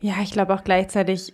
Ja, 0.00 0.14
ich 0.22 0.30
glaube 0.30 0.54
auch 0.54 0.62
gleichzeitig, 0.62 1.32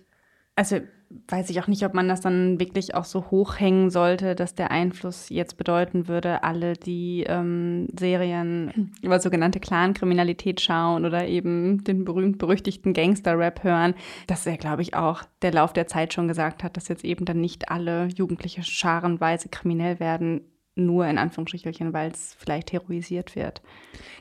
also 0.57 0.81
weiß 1.29 1.51
ich 1.51 1.61
auch 1.61 1.69
nicht, 1.69 1.85
ob 1.85 1.95
man 1.95 2.09
das 2.09 2.21
dann 2.21 2.59
wirklich 2.59 2.95
auch 2.95 3.05
so 3.05 3.31
hochhängen 3.31 3.91
sollte, 3.91 4.35
dass 4.35 4.55
der 4.55 4.71
Einfluss 4.71 5.29
jetzt 5.29 5.57
bedeuten 5.57 6.09
würde, 6.09 6.43
alle, 6.43 6.75
die 6.75 7.25
ähm, 7.29 7.87
Serien 7.99 8.93
über 9.01 9.21
sogenannte 9.21 9.61
Clan-Kriminalität 9.61 10.61
schauen 10.61 11.05
oder 11.05 11.27
eben 11.27 11.85
den 11.85 12.05
berühmt-berüchtigten 12.05 12.95
Gangster-Rap 12.95 13.63
hören, 13.63 13.95
dass 14.27 14.47
er, 14.47 14.57
glaube 14.57 14.83
ich, 14.83 14.95
auch 14.95 15.23
der 15.43 15.53
Lauf 15.53 15.73
der 15.73 15.87
Zeit 15.87 16.13
schon 16.13 16.27
gesagt 16.27 16.65
hat, 16.65 16.77
dass 16.77 16.89
jetzt 16.89 17.05
eben 17.05 17.25
dann 17.25 17.41
nicht 17.41 17.71
alle 17.71 18.09
Jugendliche 18.09 18.63
scharenweise 18.65 19.49
kriminell 19.49 20.01
werden, 20.01 20.41
nur 20.76 21.07
in 21.07 21.19
Anführungsstrichen, 21.19 21.93
weil 21.93 22.11
es 22.11 22.35
vielleicht 22.38 22.73
heroisiert 22.73 23.37
wird. 23.37 23.62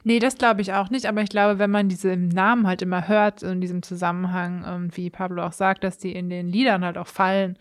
Nee, 0.04 0.20
das 0.20 0.38
glaube 0.38 0.62
ich 0.62 0.74
auch 0.74 0.90
nicht, 0.90 1.06
aber 1.08 1.22
ich 1.22 1.30
glaube, 1.30 1.60
wenn 1.60 1.72
man 1.72 1.90
diese 1.90 2.16
Namen 2.16 2.68
halt 2.68 2.82
immer 2.82 3.08
hört 3.08 3.44
in 3.44 3.62
diesem 3.62 3.82
Zusammenhang, 3.82 4.64
und 4.64 4.98
wie 4.98 5.10
Pablo 5.10 5.44
auch 5.44 5.54
sagt, 5.54 5.84
dass 5.84 5.98
die 5.98 6.14
in 6.14 6.30
den 6.30 6.48
Liedern 6.48 6.86
halt 6.86 6.98
auch 6.98 7.08
fallen, 7.08 7.58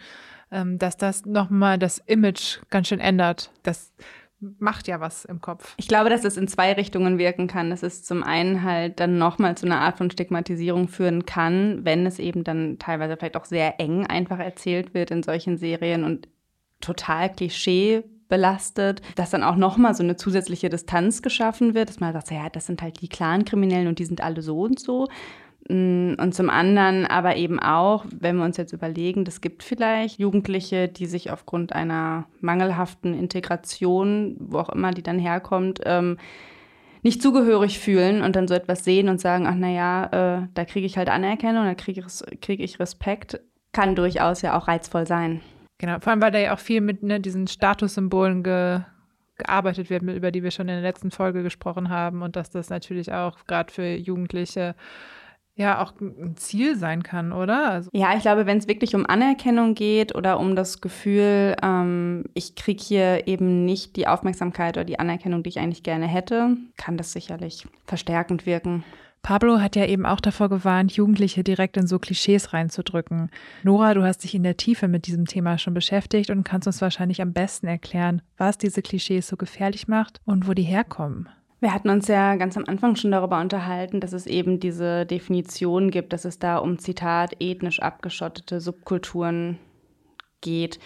ähm, 0.50 0.78
dass 0.78 0.96
das 0.96 1.24
nochmal 1.24 1.78
das 1.78 1.98
Image 1.98 2.58
ganz 2.68 2.88
schön 2.88 3.00
ändert. 3.00 3.50
Das 3.62 3.92
macht 4.58 4.88
ja 4.88 5.00
was 5.00 5.24
im 5.24 5.40
Kopf. 5.40 5.74
Ich 5.78 5.88
glaube, 5.88 6.10
dass 6.10 6.24
es 6.24 6.36
in 6.36 6.48
zwei 6.48 6.72
Richtungen 6.72 7.18
wirken 7.18 7.46
kann. 7.46 7.70
Dass 7.70 7.82
es 7.82 8.02
zum 8.02 8.22
einen 8.22 8.62
halt 8.62 9.00
dann 9.00 9.16
nochmal 9.16 9.56
zu 9.56 9.66
einer 9.66 9.80
Art 9.80 9.98
von 9.98 10.10
Stigmatisierung 10.10 10.88
führen 10.88 11.24
kann, 11.24 11.84
wenn 11.84 12.06
es 12.06 12.18
eben 12.18 12.44
dann 12.44 12.78
teilweise 12.78 13.16
vielleicht 13.16 13.36
auch 13.36 13.44
sehr 13.44 13.80
eng 13.80 14.06
einfach 14.06 14.40
erzählt 14.40 14.94
wird 14.94 15.10
in 15.10 15.22
solchen 15.22 15.56
Serien 15.56 16.04
und 16.04 16.28
total 16.80 17.32
Klischee 17.32 18.02
belastet, 18.32 19.02
dass 19.14 19.28
dann 19.28 19.42
auch 19.42 19.56
nochmal 19.56 19.94
so 19.94 20.02
eine 20.02 20.16
zusätzliche 20.16 20.70
Distanz 20.70 21.20
geschaffen 21.20 21.74
wird, 21.74 21.90
dass 21.90 22.00
man 22.00 22.14
sagt, 22.14 22.30
ja, 22.30 22.48
das 22.48 22.64
sind 22.64 22.80
halt 22.80 23.02
die 23.02 23.08
Clan-Kriminellen 23.08 23.88
und 23.88 23.98
die 23.98 24.06
sind 24.06 24.22
alle 24.22 24.40
so 24.40 24.62
und 24.62 24.80
so. 24.80 25.08
Mm, 25.68 26.14
und 26.18 26.34
zum 26.34 26.48
anderen 26.48 27.04
aber 27.04 27.36
eben 27.36 27.60
auch, 27.60 28.06
wenn 28.10 28.36
wir 28.36 28.46
uns 28.46 28.56
jetzt 28.56 28.72
überlegen, 28.72 29.26
es 29.28 29.42
gibt 29.42 29.62
vielleicht 29.62 30.18
Jugendliche, 30.18 30.88
die 30.88 31.04
sich 31.04 31.30
aufgrund 31.30 31.74
einer 31.74 32.24
mangelhaften 32.40 33.12
Integration, 33.12 34.36
wo 34.38 34.60
auch 34.60 34.70
immer 34.70 34.92
die 34.92 35.02
dann 35.02 35.18
herkommt, 35.18 35.80
ähm, 35.84 36.16
nicht 37.02 37.20
zugehörig 37.20 37.78
fühlen 37.78 38.22
und 38.22 38.34
dann 38.34 38.48
so 38.48 38.54
etwas 38.54 38.82
sehen 38.82 39.10
und 39.10 39.20
sagen, 39.20 39.46
ach 39.46 39.56
naja, 39.56 40.06
äh, 40.06 40.46
da 40.54 40.64
kriege 40.64 40.86
ich 40.86 40.96
halt 40.96 41.10
Anerkennung, 41.10 41.66
da 41.66 41.74
kriege 41.74 42.00
ich, 42.00 42.40
krieg 42.40 42.60
ich 42.60 42.80
Respekt, 42.80 43.40
kann 43.72 43.94
durchaus 43.94 44.40
ja 44.40 44.56
auch 44.56 44.68
reizvoll 44.68 45.06
sein. 45.06 45.42
Genau, 45.78 45.98
vor 46.00 46.12
allem, 46.12 46.22
weil 46.22 46.30
da 46.30 46.38
ja 46.38 46.54
auch 46.54 46.58
viel 46.58 46.80
mit 46.80 47.02
ne, 47.02 47.20
diesen 47.20 47.46
Statussymbolen 47.46 48.42
ge, 48.42 48.80
gearbeitet 49.36 49.90
wird, 49.90 50.02
über 50.02 50.30
die 50.30 50.42
wir 50.42 50.50
schon 50.50 50.68
in 50.68 50.74
der 50.74 50.82
letzten 50.82 51.10
Folge 51.10 51.42
gesprochen 51.42 51.88
haben 51.88 52.22
und 52.22 52.36
dass 52.36 52.50
das 52.50 52.70
natürlich 52.70 53.12
auch 53.12 53.44
gerade 53.46 53.72
für 53.72 53.86
Jugendliche 53.86 54.74
ja 55.54 55.82
auch 55.82 55.92
ein 56.00 56.36
Ziel 56.36 56.76
sein 56.76 57.02
kann, 57.02 57.32
oder? 57.32 57.70
Also 57.70 57.90
ja, 57.92 58.14
ich 58.16 58.22
glaube, 58.22 58.46
wenn 58.46 58.58
es 58.58 58.68
wirklich 58.68 58.94
um 58.94 59.04
Anerkennung 59.06 59.74
geht 59.74 60.14
oder 60.14 60.40
um 60.40 60.56
das 60.56 60.80
Gefühl, 60.80 61.56
ähm, 61.62 62.24
ich 62.34 62.54
kriege 62.54 62.82
hier 62.82 63.26
eben 63.26 63.64
nicht 63.64 63.96
die 63.96 64.06
Aufmerksamkeit 64.06 64.76
oder 64.76 64.84
die 64.84 64.98
Anerkennung, 64.98 65.42
die 65.42 65.50
ich 65.50 65.58
eigentlich 65.58 65.82
gerne 65.82 66.06
hätte, 66.06 66.56
kann 66.76 66.96
das 66.96 67.12
sicherlich 67.12 67.66
verstärkend 67.84 68.46
wirken. 68.46 68.84
Pablo 69.22 69.60
hat 69.60 69.76
ja 69.76 69.86
eben 69.86 70.04
auch 70.04 70.18
davor 70.18 70.48
gewarnt, 70.48 70.92
Jugendliche 70.92 71.44
direkt 71.44 71.76
in 71.76 71.86
so 71.86 72.00
Klischees 72.00 72.52
reinzudrücken. 72.52 73.30
Nora, 73.62 73.94
du 73.94 74.02
hast 74.02 74.24
dich 74.24 74.34
in 74.34 74.42
der 74.42 74.56
Tiefe 74.56 74.88
mit 74.88 75.06
diesem 75.06 75.26
Thema 75.26 75.58
schon 75.58 75.74
beschäftigt 75.74 76.30
und 76.30 76.42
kannst 76.42 76.66
uns 76.66 76.82
wahrscheinlich 76.82 77.22
am 77.22 77.32
besten 77.32 77.68
erklären, 77.68 78.20
was 78.36 78.58
diese 78.58 78.82
Klischees 78.82 79.28
so 79.28 79.36
gefährlich 79.36 79.86
macht 79.86 80.20
und 80.24 80.48
wo 80.48 80.54
die 80.54 80.64
herkommen. 80.64 81.28
Wir 81.60 81.72
hatten 81.72 81.90
uns 81.90 82.08
ja 82.08 82.34
ganz 82.34 82.56
am 82.56 82.64
Anfang 82.66 82.96
schon 82.96 83.12
darüber 83.12 83.40
unterhalten, 83.40 84.00
dass 84.00 84.12
es 84.12 84.26
eben 84.26 84.58
diese 84.58 85.06
Definition 85.06 85.92
gibt, 85.92 86.12
dass 86.12 86.24
es 86.24 86.40
da 86.40 86.58
um 86.58 86.80
Zitat 86.80 87.36
ethnisch 87.38 87.80
abgeschottete 87.80 88.60
Subkulturen 88.60 89.60
geht. 90.40 90.80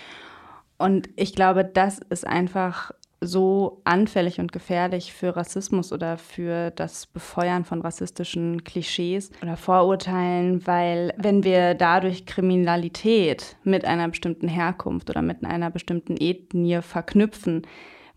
Und 0.76 1.09
ich 1.16 1.35
glaube, 1.35 1.64
das 1.64 2.00
ist 2.11 2.26
einfach 2.26 2.93
so 3.20 3.80
anfällig 3.85 4.40
und 4.40 4.52
gefährlich 4.52 5.12
für 5.12 5.37
Rassismus 5.37 5.92
oder 5.92 6.18
für 6.18 6.70
das 6.70 7.06
Befeuern 7.06 7.64
von 7.64 7.80
rassistischen 7.80 8.62
Klischees 8.64 9.30
oder 9.42 9.56
Vorurteilen, 9.56 10.66
weil 10.66 11.14
wenn 11.16 11.42
wir 11.42 11.75
dadurch 11.75 12.26
Kriminalität 12.26 13.56
mit 13.64 13.85
einer 13.85 14.08
bestimmten 14.08 14.49
Herkunft 14.49 15.08
oder 15.08 15.23
mit 15.23 15.44
einer 15.44 15.70
bestimmten 15.70 16.16
Ethnie 16.18 16.82
verknüpfen, 16.82 17.66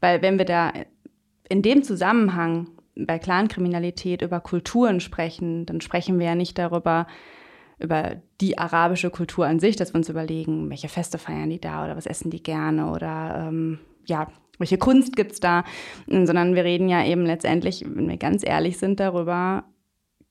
weil 0.01 0.21
wenn 0.21 0.37
wir 0.37 0.45
da 0.45 0.73
in 1.47 1.61
dem 1.61 1.83
Zusammenhang 1.83 2.67
bei 2.95 3.19
Clankriminalität 3.19 4.21
über 4.21 4.41
Kulturen 4.41 4.99
sprechen, 4.99 5.65
dann 5.65 5.79
sprechen 5.79 6.19
wir 6.19 6.27
ja 6.27 6.35
nicht 6.35 6.57
darüber, 6.57 7.07
über 7.79 8.17
die 8.41 8.57
arabische 8.57 9.09
Kultur 9.09 9.47
an 9.47 9.59
sich, 9.59 9.77
dass 9.77 9.93
wir 9.93 9.97
uns 9.97 10.09
überlegen, 10.09 10.69
welche 10.69 10.89
Feste 10.89 11.17
feiern 11.17 11.49
die 11.49 11.61
da 11.61 11.85
oder 11.85 11.95
was 11.95 12.05
essen 12.05 12.29
die 12.29 12.43
gerne 12.43 12.91
oder 12.91 13.47
ähm, 13.47 13.79
ja, 14.05 14.27
welche 14.59 14.77
Kunst 14.77 15.15
gibt 15.15 15.31
es 15.31 15.39
da, 15.39 15.63
sondern 16.07 16.53
wir 16.53 16.63
reden 16.63 16.89
ja 16.89 17.03
eben 17.03 17.25
letztendlich, 17.25 17.83
wenn 17.87 18.07
wir 18.07 18.17
ganz 18.17 18.45
ehrlich 18.45 18.77
sind 18.77 18.99
darüber, 18.99 19.63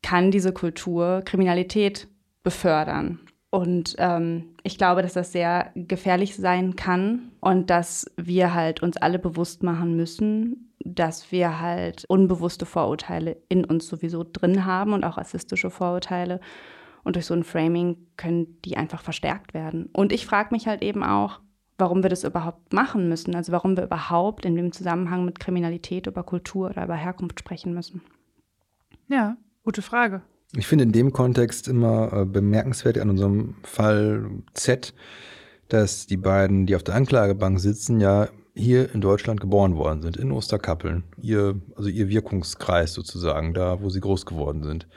kann 0.02 0.30
diese 0.30 0.52
Kultur 0.52 1.23
Kriminalität 1.25 2.06
befördern. 2.42 3.20
Und 3.50 3.97
ähm, 3.99 4.54
ich 4.62 4.76
glaube, 4.76 5.02
dass 5.02 5.14
das 5.14 5.32
sehr 5.32 5.73
gefährlich 5.75 6.37
sein 6.37 6.76
kann 6.76 7.32
und 7.40 7.70
dass 7.70 8.06
wir 8.16 8.54
halt 8.54 8.82
uns 8.82 8.99
alle 8.99 9.18
bewusst 9.18 9.62
machen 9.62 9.97
müssen, 9.97 10.75
dass 10.85 11.32
wir 11.32 11.61
halt 11.61 12.04
unbewusste 12.08 12.66
Vorurteile 12.66 13.38
in 13.49 13.64
uns 13.64 13.88
sowieso 13.88 14.25
drin 14.25 14.66
haben 14.66 14.92
und 14.92 15.04
auch 15.04 15.16
rassistische 15.16 15.70
Vorurteile. 15.70 16.40
Und 17.04 17.16
durch 17.16 17.25
so 17.26 17.35
ein 17.35 17.44
Framing 17.44 17.97
können 18.18 18.61
die 18.64 18.76
einfach 18.76 19.02
verstärkt 19.02 19.54
werden. 19.54 19.88
Und 19.92 20.12
ich 20.12 20.26
frage 20.26 20.50
mich 20.52 20.66
halt 20.66 20.82
eben 20.82 21.02
auch, 21.02 21.40
warum 21.78 22.02
wir 22.02 22.11
das 22.11 22.25
überhaupt 22.25 22.73
machen 22.73 23.08
müssen. 23.08 23.35
Also 23.35 23.52
warum 23.52 23.76
wir 23.76 23.85
überhaupt 23.85 24.44
in 24.44 24.56
dem 24.56 24.73
Zusammenhang 24.73 25.25
mit 25.25 25.38
Kriminalität 25.38 26.06
über 26.06 26.25
Kultur 26.25 26.70
oder 26.70 26.85
über 26.85 26.97
Herkunft 26.97 27.38
sprechen 27.38 27.73
müssen. 27.73 28.02
Ja, 29.08 29.37
gute 29.64 29.82
Frage. 29.82 30.23
Ich 30.56 30.66
finde 30.66 30.85
in 30.85 30.92
dem 30.92 31.12
Kontext 31.12 31.68
immer 31.68 32.12
äh, 32.12 32.25
bemerkenswert 32.25 32.99
an 32.99 33.11
unserem 33.11 33.56
Fall 33.62 34.28
Z, 34.54 34.94
dass 35.68 36.06
die 36.06 36.16
beiden, 36.16 36.66
die 36.66 36.75
auf 36.75 36.82
der 36.82 36.94
Anklagebank 36.94 37.61
sitzen, 37.61 38.00
ja 38.00 38.28
hier 38.54 38.92
in 38.92 39.00
Deutschland 39.00 39.40
geboren 39.40 39.76
worden 39.76 40.02
sind, 40.02 40.16
in 40.16 40.32
Osterkappeln. 40.32 41.04
Ihr, 41.20 41.61
also 41.76 41.88
ihr 41.88 42.08
Wirkungskreis 42.08 42.92
sozusagen, 42.92 43.54
da 43.54 43.80
wo 43.80 43.88
sie 43.88 44.00
groß 44.00 44.26
geworden 44.26 44.64
sind. 44.64 44.88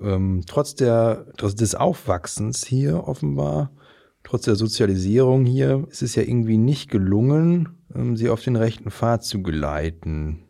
Ähm, 0.00 0.42
trotz, 0.46 0.74
der, 0.74 1.26
trotz 1.36 1.54
des 1.54 1.74
Aufwachsens 1.74 2.64
hier 2.64 3.06
offenbar, 3.06 3.70
trotz 4.24 4.46
der 4.46 4.56
Sozialisierung 4.56 5.44
hier, 5.44 5.86
ist 5.90 6.02
es 6.02 6.16
ja 6.16 6.22
irgendwie 6.22 6.58
nicht 6.58 6.90
gelungen, 6.90 7.68
ähm, 7.94 8.16
sie 8.16 8.30
auf 8.30 8.42
den 8.42 8.56
rechten 8.56 8.90
Pfad 8.90 9.24
zu 9.24 9.42
geleiten. 9.42 10.40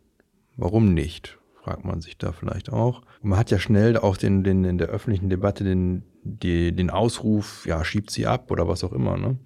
Warum 0.56 0.94
nicht? 0.94 1.38
Fragt 1.62 1.84
man 1.84 2.00
sich 2.00 2.16
da 2.16 2.32
vielleicht 2.32 2.70
auch. 2.70 3.02
Man 3.22 3.38
hat 3.38 3.50
ja 3.50 3.58
schnell 3.58 3.96
auch 3.96 4.16
den, 4.16 4.44
den, 4.44 4.64
in 4.64 4.78
der 4.78 4.88
öffentlichen 4.88 5.28
Debatte 5.28 5.64
den, 5.64 6.04
die, 6.22 6.74
den 6.74 6.90
Ausruf, 6.90 7.66
ja, 7.66 7.84
schiebt 7.84 8.10
sie 8.10 8.26
ab 8.26 8.50
oder 8.50 8.68
was 8.68 8.84
auch 8.84 8.92
immer, 8.92 9.16
ne? 9.16 9.38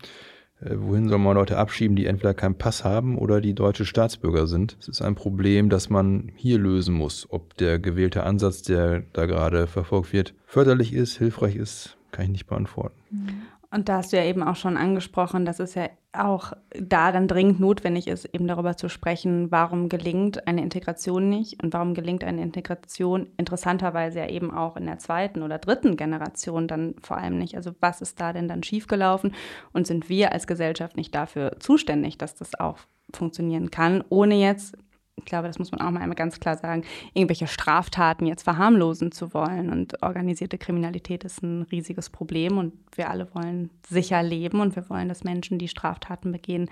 Äh, 0.61 0.75
wohin 0.77 1.09
soll 1.09 1.19
man 1.19 1.37
Leute 1.37 1.57
abschieben, 1.57 1.97
die 1.97 2.07
entweder 2.07 2.35
keinen 2.35 2.59
Pass 2.59 2.85
haben 2.85 3.17
oder 3.17 3.41
die 3.41 3.55
deutsche 3.55 3.85
Staatsbürger 3.85 4.47
sind? 4.47 4.77
Es 4.81 4.89
ist 4.89 5.03
ein 5.03 5.15
Problem, 5.15 5.71
das 5.71 5.89
man 5.89 6.33
hier 6.35 6.59
lösen 6.59 6.95
muss. 6.95 7.27
Ob 7.31 7.57
der 7.57 7.79
gewählte 7.79 8.25
Ansatz, 8.25 8.63
der 8.63 9.05
da 9.13 9.27
gerade 9.27 9.67
verfolgt 9.67 10.13
wird, 10.13 10.35
förderlich 10.45 10.93
ist, 10.93 11.17
hilfreich 11.17 11.57
ist, 11.57 11.97
kann 12.11 12.25
ich 12.25 12.31
nicht 12.31 12.47
beantworten. 12.47 12.97
Und 13.71 13.91
da 13.91 13.99
hast 13.99 14.13
du 14.13 14.17
ja 14.17 14.25
eben 14.25 14.43
auch 14.43 14.57
schon 14.57 14.79
angesprochen, 14.79 15.45
dass 15.45 15.61
es 15.61 15.75
ja 15.75 15.91
auch 16.15 16.55
da 16.71 17.13
dann 17.13 17.29
dringend 17.29 17.61
notwendig 17.61 18.09
ist, 18.09 18.25
eben 18.25 18.49
darüber 18.49 18.79
zu 18.79 18.89
sprechen, 18.89 19.51
warum 19.51 19.91
gelingt 19.91 20.47
eine 20.47 20.63
Integration 20.63 21.29
nicht 21.29 21.63
und 21.63 21.75
warum 21.75 21.93
gelingt 21.93 22.25
eine 22.25 22.41
Integration 22.41 23.27
interessanterweise 23.37 24.21
ja 24.21 24.29
eben 24.29 24.51
auch 24.51 24.77
in 24.79 24.87
der 24.87 24.99
zweiten 24.99 25.43
oder 25.43 25.59
dritten 25.59 25.99
Generation 25.99 26.67
dann 26.67 26.95
vor 27.03 27.19
allem 27.19 27.39
nicht. 27.39 27.57
Also 27.57 27.73
was 27.81 28.01
ist 28.01 28.19
da 28.21 28.33
denn 28.33 28.49
dann 28.49 28.63
schiefgelaufen 28.63 29.35
und 29.73 29.87
sind 29.87 30.09
wir 30.09 30.33
als 30.33 30.47
Gesellschaft 30.47 30.97
nicht 30.97 31.15
dafür 31.15 31.57
zuständig, 31.61 32.17
dass 32.17 32.35
das 32.35 32.59
auch 32.59 32.79
funktionieren 33.15 33.71
kann, 33.71 34.03
ohne 34.09 34.35
jetzt 34.37 34.77
ich 35.19 35.25
glaube, 35.25 35.49
das 35.49 35.59
muss 35.59 35.71
man 35.71 35.81
auch 35.81 35.91
mal 35.91 36.01
einmal 36.01 36.17
ganz 36.17 36.41
klar 36.41 36.57
sagen, 36.57 36.85
irgendwelche 37.15 37.47
Straftaten 37.47 38.27
jetzt 38.27 38.43
verharmlosen 38.43 39.13
zu 39.13 39.35
wollen. 39.35 39.71
Und 39.71 40.03
organisierte 40.03 40.59
Kriminalität 40.59 41.25
ist 41.25 41.43
ein 41.43 41.63
riesiges 41.71 42.11
Problem 42.11 42.59
und 42.59 42.73
wir 42.95 43.11
alle 43.11 43.33
wollen 43.35 43.71
sicher 43.89 44.23
leben 44.23 44.61
und 44.61 44.77
wir 44.77 44.89
wollen, 44.89 45.09
dass 45.09 45.25
Menschen, 45.25 45.59
die 45.59 45.69
Straftaten 45.69 46.33
begehen, 46.33 46.71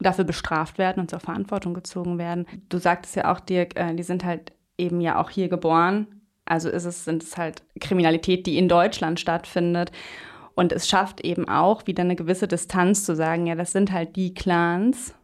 dafür 0.00 0.24
bestraft 0.24 0.78
werden 0.78 1.00
und 1.00 1.10
zur 1.10 1.20
Verantwortung 1.20 1.74
gezogen 1.74 2.18
werden. 2.18 2.46
Du 2.68 2.78
sagtest 2.78 3.16
ja 3.16 3.32
auch, 3.32 3.40
Dirk, 3.40 3.78
äh, 3.78 3.94
die 3.94 4.02
sind 4.02 4.24
halt 4.24 4.52
eben 4.78 5.00
ja 5.00 5.20
auch 5.20 5.30
hier 5.30 5.48
geboren. 5.48 6.06
Also 6.44 6.68
ist 6.68 6.84
es, 6.84 7.04
sind 7.04 7.22
es 7.22 7.36
halt 7.36 7.62
Kriminalität, 7.80 8.46
die 8.46 8.58
in 8.58 8.68
Deutschland 8.68 9.18
stattfindet. 9.18 9.90
Und 10.54 10.72
es 10.72 10.88
schafft 10.88 11.20
eben 11.20 11.48
auch 11.48 11.86
wieder 11.86 12.02
eine 12.02 12.16
gewisse 12.16 12.48
Distanz 12.48 13.04
zu 13.04 13.14
sagen, 13.14 13.46
ja, 13.46 13.54
das 13.54 13.72
sind 13.72 13.92
halt 13.92 14.16
die 14.16 14.32
Clans 14.32 15.14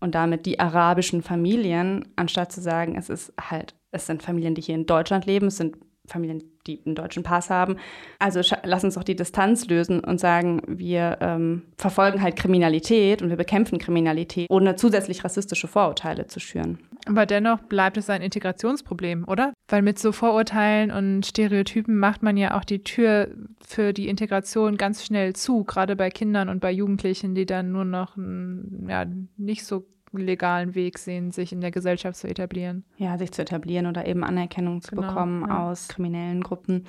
und 0.00 0.14
damit 0.14 0.46
die 0.46 0.60
arabischen 0.60 1.22
Familien, 1.22 2.06
anstatt 2.16 2.52
zu 2.52 2.60
sagen, 2.60 2.96
es 2.96 3.08
ist 3.08 3.32
halt, 3.40 3.74
es 3.92 4.06
sind 4.06 4.22
Familien, 4.22 4.54
die 4.54 4.62
hier 4.62 4.74
in 4.74 4.86
Deutschland 4.86 5.26
leben, 5.26 5.46
es 5.46 5.56
sind 5.56 5.76
Familien, 6.06 6.42
die 6.66 6.80
einen 6.84 6.94
deutschen 6.94 7.22
Pass 7.22 7.50
haben. 7.50 7.76
Also 8.18 8.40
lass 8.64 8.84
uns 8.84 8.94
doch 8.94 9.04
die 9.04 9.16
Distanz 9.16 9.66
lösen 9.66 10.00
und 10.00 10.20
sagen, 10.20 10.62
wir 10.66 11.18
ähm, 11.20 11.62
verfolgen 11.76 12.22
halt 12.22 12.36
Kriminalität 12.36 13.22
und 13.22 13.28
wir 13.28 13.36
bekämpfen 13.36 13.78
Kriminalität, 13.78 14.46
ohne 14.50 14.76
zusätzlich 14.76 15.24
rassistische 15.24 15.68
Vorurteile 15.68 16.26
zu 16.26 16.40
schüren. 16.40 16.78
Aber 17.06 17.24
dennoch 17.24 17.60
bleibt 17.60 17.96
es 17.96 18.10
ein 18.10 18.20
Integrationsproblem, 18.20 19.24
oder? 19.26 19.52
Weil 19.68 19.82
mit 19.82 19.98
so 19.98 20.12
Vorurteilen 20.12 20.90
und 20.90 21.24
Stereotypen 21.24 21.96
macht 21.96 22.22
man 22.22 22.36
ja 22.36 22.56
auch 22.58 22.64
die 22.64 22.82
Tür 22.82 23.28
für 23.64 23.92
die 23.92 24.08
Integration 24.08 24.76
ganz 24.76 25.04
schnell 25.04 25.34
zu, 25.34 25.64
gerade 25.64 25.96
bei 25.96 26.10
Kindern 26.10 26.48
und 26.48 26.60
bei 26.60 26.72
Jugendlichen, 26.72 27.34
die 27.34 27.46
dann 27.46 27.72
nur 27.72 27.84
noch 27.84 28.16
ja, 28.16 29.06
nicht 29.36 29.64
so 29.64 29.86
legalen 30.12 30.74
Weg 30.74 30.98
sehen, 30.98 31.30
sich 31.30 31.52
in 31.52 31.60
der 31.60 31.70
Gesellschaft 31.70 32.18
zu 32.18 32.28
etablieren. 32.28 32.84
Ja, 32.96 33.18
sich 33.18 33.32
zu 33.32 33.42
etablieren 33.42 33.86
oder 33.86 34.06
eben 34.06 34.24
Anerkennung 34.24 34.82
zu 34.82 34.94
genau, 34.94 35.08
bekommen 35.08 35.44
ja. 35.46 35.68
aus 35.68 35.88
kriminellen 35.88 36.42
Gruppen. 36.42 36.84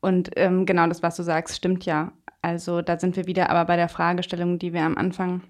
Und 0.00 0.30
ähm, 0.36 0.66
genau 0.66 0.86
das, 0.86 1.02
was 1.02 1.16
du 1.16 1.22
sagst, 1.22 1.56
stimmt 1.56 1.84
ja. 1.86 2.12
Also 2.42 2.82
da 2.82 2.98
sind 2.98 3.16
wir 3.16 3.26
wieder 3.26 3.50
aber 3.50 3.64
bei 3.66 3.76
der 3.76 3.88
Fragestellung, 3.88 4.58
die 4.58 4.72
wir 4.72 4.82
am 4.82 4.96
Anfang 4.96 5.42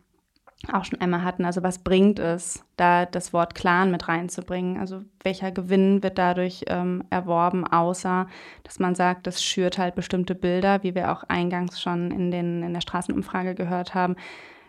auch 0.72 0.84
schon 0.84 1.00
einmal 1.00 1.24
hatten. 1.24 1.44
Also 1.44 1.62
was 1.62 1.78
bringt 1.78 2.18
es, 2.18 2.62
da 2.76 3.06
das 3.06 3.32
Wort 3.32 3.54
Clan 3.54 3.90
mit 3.90 4.08
reinzubringen? 4.08 4.78
Also 4.78 5.02
welcher 5.22 5.50
Gewinn 5.50 6.02
wird 6.02 6.18
dadurch 6.18 6.64
ähm, 6.68 7.04
erworben, 7.10 7.66
außer 7.66 8.26
dass 8.64 8.78
man 8.78 8.94
sagt, 8.94 9.26
das 9.26 9.42
schürt 9.42 9.78
halt 9.78 9.94
bestimmte 9.94 10.34
Bilder, 10.34 10.82
wie 10.82 10.94
wir 10.94 11.12
auch 11.12 11.24
eingangs 11.24 11.80
schon 11.80 12.10
in, 12.10 12.30
den, 12.30 12.62
in 12.62 12.74
der 12.74 12.80
Straßenumfrage 12.82 13.54
gehört 13.54 13.94
haben. 13.94 14.16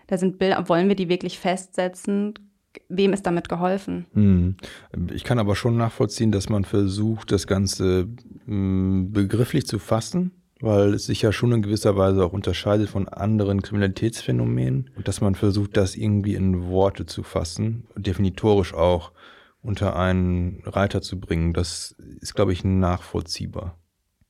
Da 0.07 0.17
sind 0.17 0.39
Bilder, 0.39 0.67
wollen 0.69 0.88
wir 0.88 0.95
die 0.95 1.10
wirklich 1.10 1.39
festsetzen? 1.39 2.33
wem 2.89 3.13
ist 3.13 3.25
damit 3.25 3.50
geholfen? 3.50 4.05
Hm. 4.13 4.55
Ich 5.13 5.24
kann 5.24 5.39
aber 5.39 5.55
schon 5.55 5.77
nachvollziehen, 5.77 6.31
dass 6.31 6.50
man 6.50 6.63
versucht, 6.63 7.31
das 7.31 7.48
Ganze 7.48 8.07
hm, 8.45 9.12
begrifflich 9.12 9.67
zu 9.67 9.79
fassen, 9.79 10.31
weil 10.62 10.94
es 10.94 11.06
sich 11.06 11.22
ja 11.22 11.32
schon 11.32 11.51
in 11.51 11.62
gewisser 11.62 11.98
Weise 11.98 12.24
auch 12.24 12.34
unterscheidet 12.34 12.89
von 12.89 13.08
anderen 13.08 13.62
Kriminalitätsphänomenen 13.62 14.91
und 14.96 15.08
dass 15.08 15.22
man 15.22 15.36
versucht, 15.36 15.77
das 15.77 15.96
irgendwie 15.96 16.36
in 16.36 16.68
Worte 16.68 17.06
zu 17.06 17.24
fassen, 17.24 17.88
definitorisch 17.96 18.74
auch 18.74 19.12
unter 19.62 19.96
einen 19.96 20.62
Reiter 20.65 21.01
zu 21.01 21.20
bringen. 21.20 21.53
Das 21.53 21.96
ist, 22.20 22.36
glaube 22.36 22.53
ich, 22.53 22.63
nachvollziehbar. 22.63 23.77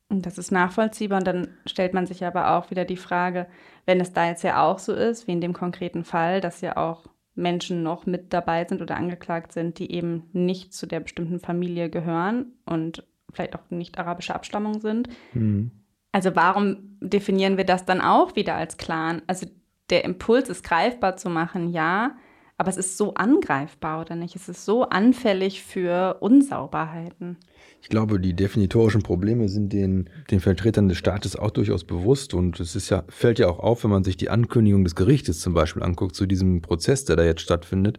Das 0.09 0.37
ist 0.37 0.51
nachvollziehbar 0.51 1.19
und 1.19 1.27
dann 1.27 1.47
stellt 1.65 1.93
man 1.93 2.05
sich 2.05 2.25
aber 2.25 2.57
auch 2.57 2.69
wieder 2.69 2.83
die 2.83 2.97
Frage, 2.97 3.47
wenn 3.85 4.01
es 4.01 4.11
da 4.11 4.27
jetzt 4.27 4.43
ja 4.43 4.61
auch 4.61 4.77
so 4.77 4.93
ist, 4.93 5.27
wie 5.27 5.31
in 5.31 5.41
dem 5.41 5.53
konkreten 5.53 6.03
Fall, 6.03 6.41
dass 6.41 6.59
ja 6.59 6.75
auch 6.75 7.05
Menschen 7.33 7.81
noch 7.81 8.05
mit 8.05 8.33
dabei 8.33 8.65
sind 8.67 8.81
oder 8.81 8.97
angeklagt 8.97 9.53
sind, 9.53 9.79
die 9.79 9.91
eben 9.91 10.23
nicht 10.33 10.73
zu 10.73 10.85
der 10.85 10.99
bestimmten 10.99 11.39
Familie 11.39 11.89
gehören 11.89 12.53
und 12.65 13.07
vielleicht 13.31 13.55
auch 13.55 13.69
nicht 13.69 13.97
arabischer 13.97 14.35
Abstammung 14.35 14.81
sind. 14.81 15.07
Mhm. 15.33 15.71
Also 16.11 16.35
warum 16.35 16.97
definieren 16.99 17.57
wir 17.57 17.65
das 17.65 17.85
dann 17.85 18.01
auch 18.01 18.35
wieder 18.35 18.55
als 18.55 18.77
Clan? 18.77 19.21
Also 19.27 19.47
der 19.89 20.03
Impuls 20.03 20.49
ist 20.49 20.63
greifbar 20.63 21.17
zu 21.17 21.29
machen, 21.29 21.71
ja, 21.71 22.15
aber 22.61 22.69
es 22.69 22.77
ist 22.77 22.95
so 22.95 23.15
angreifbar, 23.15 24.01
oder 24.01 24.15
nicht? 24.15 24.35
Es 24.35 24.47
ist 24.47 24.65
so 24.65 24.83
anfällig 24.83 25.63
für 25.63 26.17
Unsauberheiten. 26.19 27.37
Ich 27.81 27.89
glaube, 27.89 28.19
die 28.19 28.35
definitorischen 28.35 29.01
Probleme 29.01 29.49
sind 29.49 29.73
den, 29.73 30.07
den 30.29 30.39
Vertretern 30.39 30.87
des 30.87 30.99
Staates 30.99 31.35
auch 31.35 31.49
durchaus 31.49 31.83
bewusst. 31.83 32.35
Und 32.35 32.59
es 32.59 32.75
ist 32.75 32.91
ja, 32.91 33.03
fällt 33.09 33.39
ja 33.39 33.47
auch 33.47 33.57
auf, 33.57 33.83
wenn 33.83 33.89
man 33.89 34.03
sich 34.03 34.15
die 34.15 34.29
Ankündigung 34.29 34.83
des 34.83 34.95
Gerichtes 34.95 35.39
zum 35.39 35.55
Beispiel 35.55 35.81
anguckt, 35.81 36.15
zu 36.15 36.27
diesem 36.27 36.61
Prozess, 36.61 37.03
der 37.03 37.15
da 37.15 37.23
jetzt 37.23 37.41
stattfindet. 37.41 37.97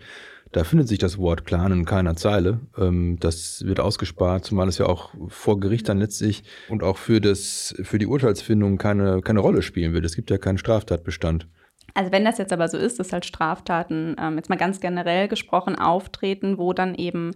Da 0.52 0.64
findet 0.64 0.86
sich 0.86 0.98
das 0.98 1.16
Wort 1.16 1.46
Clan 1.46 1.72
in 1.72 1.84
keiner 1.86 2.14
Zeile. 2.14 2.60
Ähm, 2.78 3.16
das 3.18 3.64
wird 3.64 3.80
ausgespart, 3.80 4.44
zumal 4.44 4.68
es 4.68 4.78
ja 4.78 4.86
auch 4.86 5.10
vor 5.28 5.58
Gericht 5.58 5.88
dann 5.88 5.98
letztlich 5.98 6.44
und 6.68 6.82
auch 6.82 6.98
für, 6.98 7.20
das, 7.20 7.74
für 7.82 7.98
die 7.98 8.06
Urteilsfindung 8.06 8.76
keine, 8.76 9.22
keine 9.22 9.40
Rolle 9.40 9.62
spielen 9.62 9.94
wird. 9.94 10.04
Es 10.04 10.14
gibt 10.14 10.30
ja 10.30 10.36
keinen 10.36 10.58
Straftatbestand. 10.58 11.48
Also 11.94 12.12
wenn 12.12 12.24
das 12.24 12.38
jetzt 12.38 12.52
aber 12.52 12.68
so 12.68 12.76
ist, 12.76 12.98
dass 12.98 13.12
halt 13.12 13.24
Straftaten, 13.24 14.14
ähm, 14.20 14.36
jetzt 14.36 14.50
mal 14.50 14.56
ganz 14.56 14.80
generell 14.80 15.28
gesprochen, 15.28 15.76
auftreten, 15.76 16.58
wo 16.58 16.74
dann 16.74 16.94
eben 16.94 17.32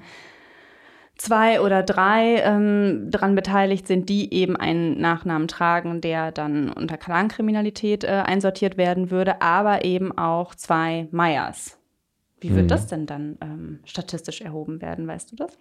zwei 1.17 1.61
oder 1.63 1.83
drei 1.83 2.43
ähm, 2.43 3.07
daran 3.11 3.35
beteiligt 3.35 3.87
sind, 3.87 4.09
die 4.11 4.33
eben 4.35 4.57
einen 4.57 5.01
Nachnamen 5.01 5.49
tragen, 5.49 6.03
der 6.03 6.33
dann 6.33 6.71
unter 6.71 6.99
Clankriminalität 6.99 8.05
äh, 8.05 8.09
einsortiert 8.09 8.77
werden 8.77 9.11
würde, 9.11 9.41
aber 9.41 9.85
eben 9.87 10.17
auch 10.17 10.55
zwei 10.55 11.09
Meyers. 11.11 11.79
Wie 12.41 12.51
wird 12.51 12.65
mhm. 12.65 12.69
das 12.69 12.87
denn 12.87 13.07
dann 13.07 13.39
ähm, 13.41 13.81
statistisch 13.85 14.41
erhoben 14.41 14.83
werden, 14.83 15.07
weißt 15.07 15.33
du 15.33 15.37
das? 15.37 15.57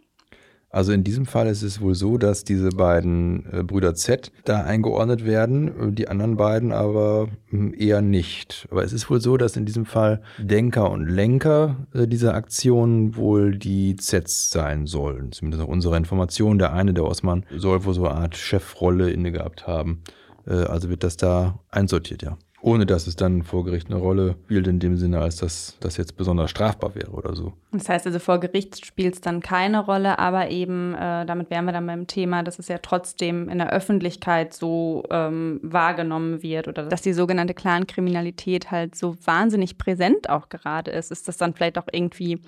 Also 0.76 0.92
in 0.92 1.06
diesem 1.06 1.26
Fall 1.26 1.48
ist 1.48 1.62
es 1.62 1.80
wohl 1.80 1.96
so, 1.96 2.18
dass 2.18 2.44
diese 2.44 2.68
beiden 2.68 3.46
äh, 3.50 3.64
Brüder 3.64 3.96
Z 3.96 4.34
da 4.44 4.62
eingeordnet 4.64 5.26
werden, 5.26 5.68
äh, 5.68 5.92
die 5.94 6.10
anderen 6.10 6.36
beiden 6.36 6.74
aber 6.74 7.30
hm, 7.50 7.74
eher 7.78 8.02
nicht. 8.02 8.68
Aber 8.72 8.84
es 8.84 8.92
ist 8.92 9.10
wohl 9.10 9.22
so, 9.22 9.38
dass 9.38 9.56
in 9.56 9.66
diesem 9.66 9.86
Fall 9.86 10.22
Denker 10.38 10.92
und 10.92 11.08
Lenker 11.08 11.88
äh, 11.94 12.08
dieser 12.08 12.34
Aktion 12.34 13.16
wohl 13.16 13.58
die 13.58 13.96
Zs 13.96 14.50
sein 14.50 14.86
sollen. 14.86 15.32
Zumindest 15.32 15.64
nach 15.64 15.70
unserer 15.70 15.96
Information. 15.96 16.60
Der 16.60 16.74
eine, 16.74 16.94
der 16.94 17.06
Osman, 17.06 17.46
soll 17.56 17.86
wohl 17.86 17.94
so 17.94 18.06
eine 18.06 18.16
Art 18.16 18.36
Chefrolle 18.36 19.12
inne 19.12 19.32
gehabt 19.32 19.68
haben. 19.68 20.04
Also 20.46 20.90
wird 20.90 21.04
das 21.04 21.18
da 21.18 21.60
einsortiert, 21.72 22.22
ja 22.22 22.38
ohne 22.66 22.88
dass 22.88 23.06
es 23.06 23.16
dann 23.16 23.44
vor 23.44 23.64
Gericht 23.64 23.92
eine 23.92 24.00
Rolle 24.00 24.38
spielt 24.46 24.66
in 24.66 24.80
dem 24.80 24.98
Sinne, 24.98 25.20
als 25.20 25.36
dass 25.36 25.78
das 25.82 25.98
jetzt 25.98 26.18
besonders 26.18 26.50
strafbar 26.50 26.96
wäre 26.96 27.12
oder 27.12 27.36
so. 27.36 27.54
Das 27.72 27.88
heißt 27.88 28.08
also, 28.08 28.18
vor 28.18 28.40
Gericht 28.40 28.84
spielt 28.84 29.14
es 29.14 29.22
dann 29.22 29.40
keine 29.40 29.86
Rolle, 29.86 30.18
aber 30.18 30.50
eben, 30.50 30.96
äh, 30.96 31.28
damit 31.28 31.52
wären 31.52 31.66
wir 31.66 31.74
dann 31.74 31.86
beim 31.86 32.08
Thema, 32.08 32.42
dass 32.42 32.58
es 32.58 32.68
ja 32.68 32.80
trotzdem 32.80 33.50
in 33.50 33.60
der 33.60 33.72
Öffentlichkeit 33.72 34.56
so 34.56 35.04
ähm, 35.12 35.60
wahrgenommen 35.62 36.42
wird 36.42 36.68
oder 36.68 36.88
dass 36.88 37.04
die 37.04 37.14
sogenannte 37.14 37.54
Clankriminalität 37.54 38.72
halt 38.72 38.96
so 38.96 39.16
wahnsinnig 39.24 39.78
präsent 39.78 40.32
auch 40.32 40.50
gerade 40.50 40.90
ist. 40.90 41.12
Ist 41.12 41.28
das 41.28 41.38
dann 41.38 41.54
vielleicht 41.54 41.78
auch 41.78 41.88
irgendwie 41.92 42.42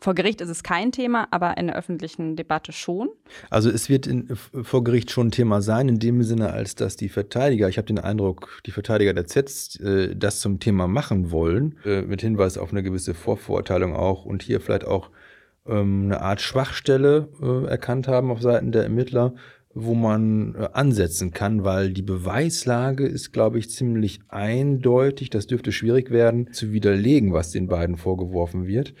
vor 0.00 0.14
Gericht 0.14 0.40
ist 0.40 0.48
es 0.48 0.62
kein 0.62 0.92
Thema, 0.92 1.26
aber 1.30 1.56
in 1.56 1.66
der 1.66 1.76
öffentlichen 1.76 2.36
Debatte 2.36 2.72
schon. 2.72 3.08
Also 3.50 3.68
es 3.68 3.88
wird 3.88 4.06
in, 4.06 4.28
vor 4.36 4.84
Gericht 4.84 5.10
schon 5.10 5.28
ein 5.28 5.32
Thema 5.32 5.60
sein, 5.60 5.88
in 5.88 5.98
dem 5.98 6.22
Sinne, 6.22 6.52
als 6.52 6.76
dass 6.76 6.96
die 6.96 7.08
Verteidiger, 7.08 7.68
ich 7.68 7.78
habe 7.78 7.86
den 7.86 7.98
Eindruck, 7.98 8.60
die 8.64 8.70
Verteidiger 8.70 9.12
der 9.12 9.26
Z 9.26 9.80
äh, 9.80 10.14
das 10.14 10.40
zum 10.40 10.60
Thema 10.60 10.86
machen 10.86 11.30
wollen, 11.30 11.78
äh, 11.84 12.02
mit 12.02 12.20
Hinweis 12.20 12.58
auf 12.58 12.70
eine 12.70 12.82
gewisse 12.82 13.14
Vorverurteilung 13.14 13.94
auch 13.96 14.24
und 14.24 14.42
hier 14.42 14.60
vielleicht 14.60 14.86
auch 14.86 15.10
ähm, 15.66 16.04
eine 16.04 16.20
Art 16.20 16.40
Schwachstelle 16.40 17.28
äh, 17.42 17.66
erkannt 17.66 18.08
haben 18.08 18.30
auf 18.30 18.40
Seiten 18.40 18.72
der 18.72 18.84
Ermittler, 18.84 19.34
wo 19.74 19.94
man 19.94 20.54
äh, 20.54 20.68
ansetzen 20.72 21.32
kann, 21.32 21.64
weil 21.64 21.92
die 21.92 22.02
Beweislage 22.02 23.06
ist, 23.06 23.32
glaube 23.32 23.58
ich, 23.58 23.70
ziemlich 23.70 24.20
eindeutig. 24.28 25.30
Das 25.30 25.46
dürfte 25.46 25.72
schwierig 25.72 26.10
werden, 26.10 26.52
zu 26.52 26.72
widerlegen, 26.72 27.32
was 27.32 27.50
den 27.50 27.68
beiden 27.68 27.96
vorgeworfen 27.96 28.66
wird. 28.66 28.94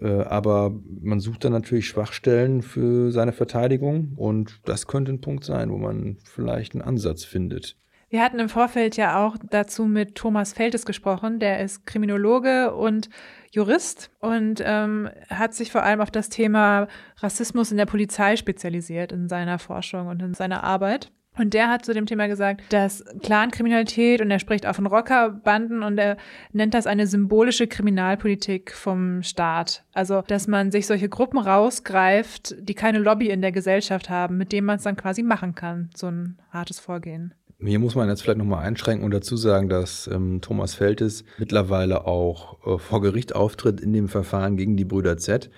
Äh, 0.00 0.22
aber 0.22 0.72
man 1.00 1.20
sucht 1.20 1.44
dann 1.44 1.52
natürlich 1.52 1.86
Schwachstellen 1.86 2.62
für 2.62 3.12
seine 3.12 3.32
Verteidigung 3.32 4.12
und 4.16 4.60
das 4.64 4.86
könnte 4.86 5.12
ein 5.12 5.20
Punkt 5.20 5.44
sein, 5.44 5.70
wo 5.70 5.78
man 5.78 6.18
vielleicht 6.24 6.74
einen 6.74 6.82
Ansatz 6.82 7.24
findet. 7.24 7.76
Wir 8.10 8.22
hatten 8.22 8.38
im 8.38 8.48
Vorfeld 8.48 8.96
ja 8.96 9.26
auch 9.26 9.36
dazu 9.50 9.86
mit 9.86 10.14
Thomas 10.14 10.52
Feltes 10.52 10.86
gesprochen, 10.86 11.40
der 11.40 11.60
ist 11.60 11.84
Kriminologe 11.84 12.72
und 12.72 13.08
Jurist 13.50 14.10
und 14.20 14.62
ähm, 14.64 15.10
hat 15.30 15.54
sich 15.54 15.72
vor 15.72 15.82
allem 15.82 16.00
auf 16.00 16.12
das 16.12 16.28
Thema 16.28 16.86
Rassismus 17.16 17.72
in 17.72 17.76
der 17.76 17.86
Polizei 17.86 18.36
spezialisiert 18.36 19.10
in 19.10 19.28
seiner 19.28 19.58
Forschung 19.58 20.06
und 20.06 20.22
in 20.22 20.34
seiner 20.34 20.62
Arbeit. 20.62 21.10
Und 21.36 21.52
der 21.52 21.68
hat 21.68 21.84
zu 21.84 21.92
dem 21.92 22.06
Thema 22.06 22.28
gesagt, 22.28 22.62
dass 22.70 23.04
Clankriminalität 23.22 24.20
und 24.20 24.30
er 24.30 24.38
spricht 24.38 24.66
auch 24.66 24.74
von 24.74 24.86
Rockerbanden 24.86 25.82
und 25.82 25.98
er 25.98 26.16
nennt 26.52 26.74
das 26.74 26.86
eine 26.86 27.06
symbolische 27.06 27.66
Kriminalpolitik 27.66 28.72
vom 28.72 29.22
Staat. 29.22 29.84
Also, 29.92 30.22
dass 30.26 30.46
man 30.46 30.70
sich 30.70 30.86
solche 30.86 31.08
Gruppen 31.08 31.38
rausgreift, 31.38 32.54
die 32.60 32.74
keine 32.74 32.98
Lobby 32.98 33.30
in 33.30 33.42
der 33.42 33.52
Gesellschaft 33.52 34.10
haben, 34.10 34.38
mit 34.38 34.52
denen 34.52 34.66
man 34.66 34.76
es 34.76 34.84
dann 34.84 34.96
quasi 34.96 35.22
machen 35.22 35.54
kann, 35.54 35.90
so 35.96 36.06
ein 36.06 36.38
hartes 36.50 36.78
Vorgehen. 36.78 37.34
Hier 37.58 37.78
muss 37.78 37.94
man 37.94 38.08
jetzt 38.08 38.22
vielleicht 38.22 38.38
nochmal 38.38 38.64
einschränken 38.64 39.04
und 39.04 39.12
dazu 39.12 39.36
sagen, 39.36 39.68
dass 39.68 40.06
ähm, 40.12 40.40
Thomas 40.40 40.74
Feltes 40.74 41.24
mittlerweile 41.38 42.06
auch 42.06 42.64
äh, 42.66 42.78
vor 42.78 43.00
Gericht 43.00 43.34
auftritt 43.34 43.80
in 43.80 43.92
dem 43.92 44.08
Verfahren 44.08 44.56
gegen 44.56 44.76
die 44.76 44.84
Brüder 44.84 45.16
Z 45.16 45.50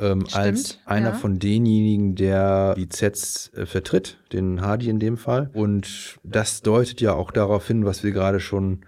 ähm, 0.00 0.26
als 0.32 0.78
einer 0.86 1.10
ja. 1.10 1.14
von 1.14 1.38
denjenigen, 1.38 2.14
der 2.14 2.74
die 2.74 2.88
Zs 2.88 3.52
äh, 3.54 3.66
vertritt, 3.66 4.18
den 4.32 4.60
Hardy 4.60 4.88
in 4.88 4.98
dem 4.98 5.16
Fall. 5.16 5.50
Und 5.52 6.18
das 6.22 6.62
deutet 6.62 7.00
ja 7.00 7.12
auch 7.12 7.30
darauf 7.30 7.66
hin, 7.66 7.84
was 7.84 8.02
wir 8.02 8.12
gerade 8.12 8.40
schon 8.40 8.84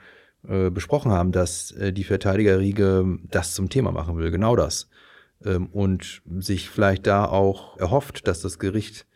äh, 0.48 0.70
besprochen 0.70 1.12
haben, 1.12 1.32
dass 1.32 1.70
äh, 1.72 1.92
die 1.92 2.04
Verteidigerriege 2.04 3.18
das 3.30 3.54
zum 3.54 3.68
Thema 3.68 3.92
machen 3.92 4.16
will, 4.18 4.30
genau 4.30 4.56
das. 4.56 4.88
Ähm, 5.44 5.66
und 5.66 6.22
sich 6.38 6.70
vielleicht 6.70 7.06
da 7.06 7.26
auch 7.26 7.78
erhofft, 7.78 8.26
dass 8.26 8.40
das 8.40 8.58
Gericht 8.58 9.06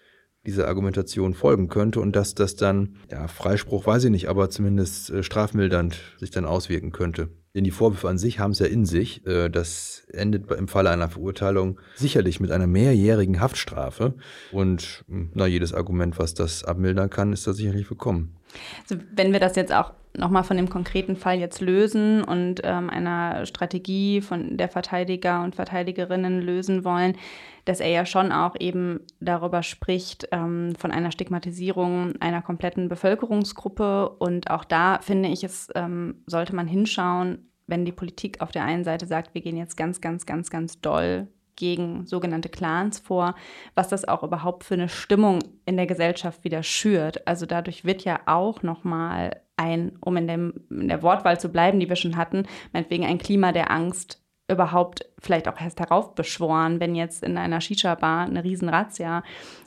dieser 0.46 0.68
Argumentation 0.68 1.34
folgen 1.34 1.68
könnte 1.68 2.00
und 2.00 2.14
dass 2.14 2.34
das 2.34 2.54
dann, 2.54 2.96
ja, 3.10 3.26
Freispruch 3.26 3.86
weiß 3.86 4.04
ich 4.04 4.10
nicht, 4.10 4.28
aber 4.28 4.48
zumindest 4.50 5.10
äh, 5.10 5.22
strafmildernd 5.22 5.98
sich 6.18 6.30
dann 6.30 6.44
auswirken 6.44 6.92
könnte. 6.92 7.30
Denn 7.56 7.64
die 7.64 7.70
Vorwürfe 7.70 8.10
an 8.10 8.18
sich 8.18 8.38
haben 8.38 8.50
es 8.50 8.58
ja 8.58 8.66
in 8.66 8.84
sich. 8.84 9.26
Äh, 9.26 9.48
das 9.48 10.06
endet 10.12 10.52
im 10.52 10.68
Falle 10.68 10.90
einer 10.90 11.08
Verurteilung 11.08 11.80
sicherlich 11.94 12.38
mit 12.38 12.50
einer 12.50 12.66
mehrjährigen 12.66 13.40
Haftstrafe. 13.40 14.12
Und 14.52 15.04
hm, 15.08 15.30
na, 15.32 15.46
jedes 15.46 15.72
Argument, 15.72 16.18
was 16.18 16.34
das 16.34 16.64
abmildern 16.64 17.08
kann, 17.08 17.32
ist 17.32 17.46
da 17.46 17.54
sicherlich 17.54 17.88
willkommen. 17.88 18.36
Also 18.82 19.02
wenn 19.14 19.32
wir 19.32 19.40
das 19.40 19.56
jetzt 19.56 19.72
auch 19.72 19.94
nochmal 20.16 20.44
von 20.44 20.56
dem 20.56 20.68
konkreten 20.68 21.16
Fall 21.16 21.38
jetzt 21.38 21.60
lösen 21.60 22.22
und 22.22 22.60
ähm, 22.64 22.90
einer 22.90 23.46
Strategie 23.46 24.20
von 24.20 24.56
der 24.56 24.68
Verteidiger 24.68 25.42
und 25.42 25.56
Verteidigerinnen 25.56 26.40
lösen 26.40 26.84
wollen, 26.84 27.16
dass 27.64 27.80
er 27.80 27.88
ja 27.88 28.06
schon 28.06 28.32
auch 28.32 28.54
eben 28.58 29.00
darüber 29.20 29.62
spricht, 29.62 30.28
ähm, 30.32 30.74
von 30.78 30.90
einer 30.90 31.10
Stigmatisierung 31.10 32.14
einer 32.20 32.42
kompletten 32.42 32.88
Bevölkerungsgruppe. 32.88 34.08
Und 34.10 34.50
auch 34.50 34.64
da 34.64 35.00
finde 35.02 35.28
ich, 35.28 35.44
es 35.44 35.68
ähm, 35.74 36.22
sollte 36.26 36.54
man 36.54 36.66
hinschauen, 36.66 37.50
wenn 37.66 37.84
die 37.84 37.92
Politik 37.92 38.40
auf 38.40 38.52
der 38.52 38.64
einen 38.64 38.84
Seite 38.84 39.06
sagt, 39.06 39.34
wir 39.34 39.42
gehen 39.42 39.56
jetzt 39.56 39.76
ganz, 39.76 40.00
ganz, 40.00 40.26
ganz, 40.26 40.50
ganz 40.50 40.80
doll 40.80 41.26
gegen 41.56 42.06
sogenannte 42.06 42.48
Clans 42.48 42.98
vor, 42.98 43.34
was 43.74 43.88
das 43.88 44.06
auch 44.06 44.22
überhaupt 44.22 44.62
für 44.62 44.74
eine 44.74 44.88
Stimmung 44.88 45.40
in 45.64 45.76
der 45.76 45.86
Gesellschaft 45.86 46.44
wieder 46.44 46.62
schürt. 46.62 47.26
Also 47.26 47.46
dadurch 47.46 47.84
wird 47.84 48.04
ja 48.04 48.20
auch 48.26 48.62
nochmal 48.62 49.40
ein, 49.56 49.96
um 50.00 50.16
in, 50.16 50.28
dem, 50.28 50.54
in 50.70 50.88
der 50.88 51.02
Wortwahl 51.02 51.40
zu 51.40 51.48
bleiben, 51.50 51.80
die 51.80 51.88
wir 51.88 51.96
schon 51.96 52.16
hatten, 52.16 52.44
meinetwegen 52.72 53.04
ein 53.04 53.18
Klima 53.18 53.52
der 53.52 53.70
Angst 53.70 54.22
überhaupt 54.48 55.04
vielleicht 55.18 55.48
auch 55.48 55.60
erst 55.60 55.80
heraufbeschworen, 55.80 56.78
wenn 56.78 56.94
jetzt 56.94 57.24
in 57.24 57.36
einer 57.36 57.60
Shisha-Bar 57.60 58.26
eine 58.26 58.44
Riesenrazzia 58.44 59.24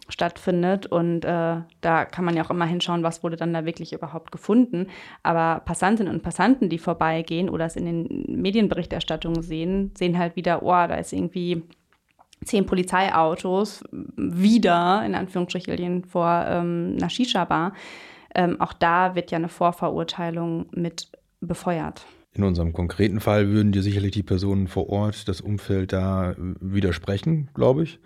stattfindet. 0.07 0.85
Und 0.85 1.25
äh, 1.25 1.57
da 1.81 2.05
kann 2.05 2.23
man 2.23 2.35
ja 2.35 2.45
auch 2.45 2.49
immer 2.49 2.65
hinschauen, 2.65 3.03
was 3.03 3.21
wurde 3.23 3.35
dann 3.35 3.53
da 3.53 3.65
wirklich 3.65 3.91
überhaupt 3.91 4.31
gefunden. 4.31 4.87
Aber 5.21 5.61
Passantinnen 5.65 6.13
und 6.13 6.23
Passanten, 6.23 6.69
die 6.69 6.77
vorbeigehen 6.77 7.49
oder 7.49 7.65
es 7.65 7.75
in 7.75 7.85
den 7.85 8.41
Medienberichterstattungen 8.41 9.41
sehen, 9.41 9.91
sehen 9.97 10.17
halt 10.17 10.35
wieder, 10.37 10.63
oh, 10.63 10.69
da 10.69 10.95
ist 10.95 11.11
irgendwie 11.11 11.63
zehn 12.45 12.65
Polizeiautos 12.65 13.83
wieder, 13.91 15.03
in 15.05 15.13
Anführungsstrichen, 15.13 16.05
vor 16.05 16.45
ähm, 16.47 16.95
einer 16.97 17.09
Shisha-Bar. 17.09 17.73
Ähm, 18.35 18.59
auch 18.59 18.73
da 18.73 19.15
wird 19.15 19.31
ja 19.31 19.37
eine 19.37 19.49
Vorverurteilung 19.49 20.67
mit 20.71 21.09
befeuert. 21.41 22.05
In 22.33 22.43
unserem 22.43 22.73
konkreten 22.73 23.19
Fall 23.19 23.49
würden 23.49 23.71
dir 23.71 23.81
sicherlich 23.81 24.11
die 24.11 24.23
Personen 24.23 24.67
vor 24.67 24.89
Ort, 24.89 25.27
das 25.27 25.41
Umfeld 25.41 25.93
da 25.93 26.35
widersprechen, 26.37 27.49
glaube 27.53 27.83
ich. 27.83 27.99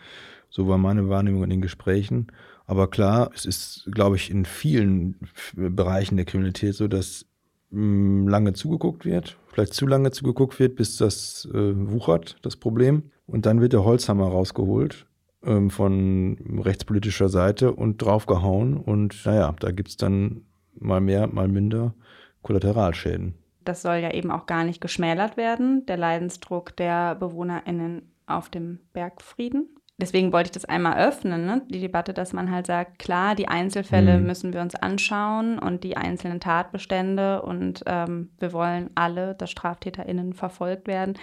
So 0.50 0.68
war 0.68 0.78
meine 0.78 1.10
Wahrnehmung 1.10 1.44
in 1.44 1.50
den 1.50 1.62
Gesprächen. 1.62 2.28
Aber 2.66 2.90
klar, 2.90 3.32
es 3.36 3.46
ist, 3.46 3.90
glaube 3.92 4.16
ich, 4.16 4.32
in 4.32 4.46
vielen 4.46 5.20
Bereichen 5.54 6.16
der 6.16 6.26
Kriminalität 6.26 6.76
so, 6.76 6.88
dass 6.88 7.26
mh, 7.72 8.30
lange 8.30 8.54
zugeguckt 8.54 9.04
wird, 9.04 9.38
vielleicht 9.48 9.74
zu 9.74 9.86
lange 9.86 10.12
zugeguckt 10.12 10.58
wird, 10.60 10.76
bis 10.76 10.98
das 10.98 11.48
äh, 11.54 11.74
wuchert, 11.76 12.38
das 12.42 12.56
Problem. 12.56 13.12
Und 13.26 13.46
dann 13.46 13.60
wird 13.60 13.74
der 13.74 13.84
Holzhammer 13.84 14.28
rausgeholt 14.28 15.06
ähm, 15.46 15.70
von 15.70 16.60
rechtspolitischer 16.64 17.30
Seite 17.30 17.74
und 17.74 18.02
draufgehauen. 18.02 18.78
Und 18.78 19.26
naja, 19.26 19.54
da 19.60 19.72
gibt 19.72 19.90
es 19.90 19.98
dann 19.98 20.46
mal 20.76 21.02
mehr, 21.02 21.28
mal 21.28 21.48
minder 21.48 21.94
Kollateralschäden 22.42 23.36
das 23.66 23.82
soll 23.82 23.96
ja 23.96 24.12
eben 24.12 24.32
auch 24.32 24.46
gar 24.46 24.64
nicht 24.64 24.82
geschmälert 24.82 25.38
werden, 25.38 25.86
der 25.86 25.98
Leidensdruck 25.98 26.76
der 26.76 27.16
BewohnerInnen 27.16 28.12
auf 28.26 28.50
dem 28.50 28.80
Bergfrieden. 28.94 29.70
Deswegen 29.98 30.34
wollte 30.34 30.48
ich 30.48 30.52
das 30.52 30.66
einmal 30.66 30.98
öffnen, 31.08 31.46
ne? 31.46 31.62
die 31.70 31.80
Debatte, 31.80 32.14
dass 32.14 32.34
man 32.34 32.50
halt 32.50 32.66
sagt, 32.66 32.98
klar, 32.98 33.36
die 33.36 33.48
Einzelfälle 33.48 34.18
mhm. 34.18 34.26
müssen 34.26 34.52
wir 34.52 34.62
uns 34.62 34.74
anschauen 34.74 35.60
und 35.60 35.84
die 35.84 35.96
einzelnen 35.96 36.40
Tatbestände 36.40 37.44
und 37.44 37.84
ähm, 37.86 38.32
wir 38.40 38.54
wollen 38.54 38.90
alle, 38.96 39.36
dass 39.36 39.52
StraftäterInnen 39.52 40.34
verfolgt 40.34 40.88
werden. 40.88 41.14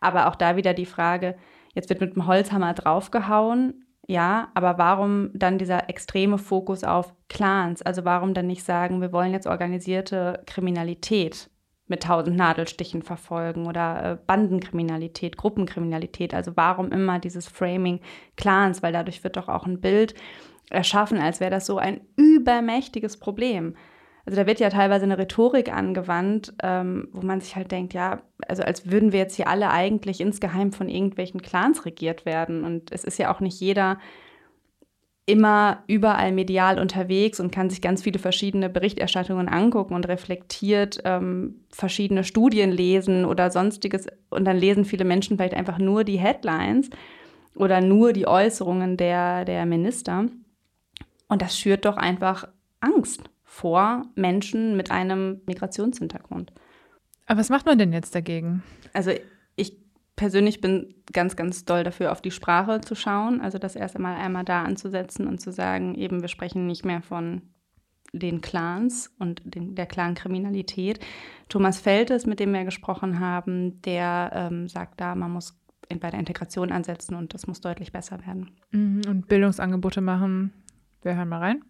Aber 0.00 0.28
auch 0.28 0.36
da 0.36 0.56
wieder 0.56 0.74
die 0.74 0.86
Frage, 0.86 1.34
jetzt 1.74 1.88
wird 1.88 2.00
mit 2.00 2.14
dem 2.14 2.26
Holzhammer 2.26 2.74
draufgehauen, 2.74 3.84
ja, 4.10 4.48
aber 4.54 4.76
warum 4.76 5.30
dann 5.34 5.58
dieser 5.58 5.88
extreme 5.88 6.36
Fokus 6.36 6.82
auf 6.82 7.14
Clans? 7.28 7.80
Also 7.80 8.04
warum 8.04 8.34
dann 8.34 8.48
nicht 8.48 8.64
sagen, 8.64 9.00
wir 9.00 9.12
wollen 9.12 9.32
jetzt 9.32 9.46
organisierte 9.46 10.42
Kriminalität 10.46 11.48
mit 11.86 12.02
tausend 12.02 12.36
Nadelstichen 12.36 13.02
verfolgen 13.02 13.66
oder 13.66 14.04
äh, 14.04 14.18
Bandenkriminalität, 14.26 15.36
Gruppenkriminalität. 15.36 16.34
Also 16.34 16.52
warum 16.56 16.90
immer 16.90 17.18
dieses 17.18 17.46
Framing 17.46 18.00
Clans, 18.36 18.82
weil 18.82 18.92
dadurch 18.92 19.22
wird 19.22 19.36
doch 19.36 19.48
auch 19.48 19.66
ein 19.66 19.80
Bild 19.80 20.14
erschaffen, 20.70 21.18
als 21.18 21.38
wäre 21.38 21.50
das 21.50 21.66
so 21.66 21.78
ein 21.78 22.00
übermächtiges 22.16 23.16
Problem. 23.18 23.76
Also 24.26 24.36
da 24.36 24.46
wird 24.46 24.60
ja 24.60 24.70
teilweise 24.70 25.04
eine 25.04 25.18
Rhetorik 25.18 25.72
angewandt, 25.72 26.52
ähm, 26.62 27.08
wo 27.12 27.22
man 27.24 27.40
sich 27.40 27.56
halt 27.56 27.72
denkt, 27.72 27.94
ja, 27.94 28.22
also 28.46 28.62
als 28.62 28.90
würden 28.90 29.12
wir 29.12 29.20
jetzt 29.20 29.36
hier 29.36 29.48
alle 29.48 29.70
eigentlich 29.70 30.20
insgeheim 30.20 30.72
von 30.72 30.88
irgendwelchen 30.88 31.42
Clans 31.42 31.84
regiert 31.86 32.26
werden. 32.26 32.64
Und 32.64 32.92
es 32.92 33.04
ist 33.04 33.18
ja 33.18 33.34
auch 33.34 33.40
nicht 33.40 33.60
jeder 33.60 33.98
immer 35.26 35.84
überall 35.86 36.32
medial 36.32 36.78
unterwegs 36.78 37.38
und 37.40 37.52
kann 37.52 37.70
sich 37.70 37.80
ganz 37.80 38.02
viele 38.02 38.18
verschiedene 38.18 38.68
Berichterstattungen 38.68 39.48
angucken 39.48 39.94
und 39.94 40.08
reflektiert 40.08 41.00
ähm, 41.04 41.64
verschiedene 41.70 42.24
Studien 42.24 42.72
lesen 42.72 43.24
oder 43.24 43.50
sonstiges. 43.50 44.06
Und 44.28 44.44
dann 44.44 44.56
lesen 44.56 44.84
viele 44.84 45.04
Menschen 45.04 45.36
vielleicht 45.36 45.54
einfach 45.54 45.78
nur 45.78 46.04
die 46.04 46.18
Headlines 46.18 46.90
oder 47.54 47.80
nur 47.80 48.12
die 48.12 48.26
Äußerungen 48.26 48.96
der, 48.96 49.44
der 49.44 49.66
Minister. 49.66 50.26
Und 51.28 51.42
das 51.42 51.56
schürt 51.56 51.84
doch 51.84 51.96
einfach 51.96 52.48
Angst 52.80 53.30
vor 53.50 54.06
Menschen 54.14 54.76
mit 54.76 54.92
einem 54.92 55.40
Migrationshintergrund. 55.46 56.52
Aber 57.26 57.40
was 57.40 57.48
macht 57.48 57.66
man 57.66 57.78
denn 57.78 57.92
jetzt 57.92 58.14
dagegen? 58.14 58.62
Also 58.92 59.10
ich 59.56 59.76
persönlich 60.14 60.60
bin 60.60 60.94
ganz, 61.12 61.34
ganz 61.34 61.64
doll 61.64 61.82
dafür, 61.82 62.12
auf 62.12 62.22
die 62.22 62.30
Sprache 62.30 62.80
zu 62.80 62.94
schauen. 62.94 63.40
Also 63.40 63.58
das 63.58 63.74
erst 63.74 63.96
einmal 63.96 64.16
einmal 64.16 64.44
da 64.44 64.62
anzusetzen 64.62 65.26
und 65.26 65.40
zu 65.40 65.50
sagen, 65.50 65.96
eben 65.96 66.20
wir 66.22 66.28
sprechen 66.28 66.68
nicht 66.68 66.84
mehr 66.84 67.02
von 67.02 67.42
den 68.12 68.40
Clans 68.40 69.12
und 69.18 69.42
den, 69.44 69.74
der 69.74 69.86
Clankriminalität. 69.86 71.00
Thomas 71.48 71.80
Feltes, 71.80 72.26
mit 72.26 72.38
dem 72.38 72.52
wir 72.52 72.64
gesprochen 72.64 73.18
haben, 73.18 73.82
der 73.82 74.30
ähm, 74.32 74.68
sagt 74.68 75.00
da, 75.00 75.16
man 75.16 75.32
muss 75.32 75.60
bei 75.88 76.10
der 76.10 76.20
Integration 76.20 76.70
ansetzen 76.70 77.16
und 77.16 77.34
das 77.34 77.48
muss 77.48 77.60
deutlich 77.60 77.90
besser 77.90 78.24
werden. 78.24 78.52
Mhm, 78.70 79.02
und 79.08 79.26
Bildungsangebote 79.26 80.00
machen. 80.00 80.52
Wir 81.02 81.16
hören 81.16 81.28
mal 81.28 81.38
rein. 81.38 81.64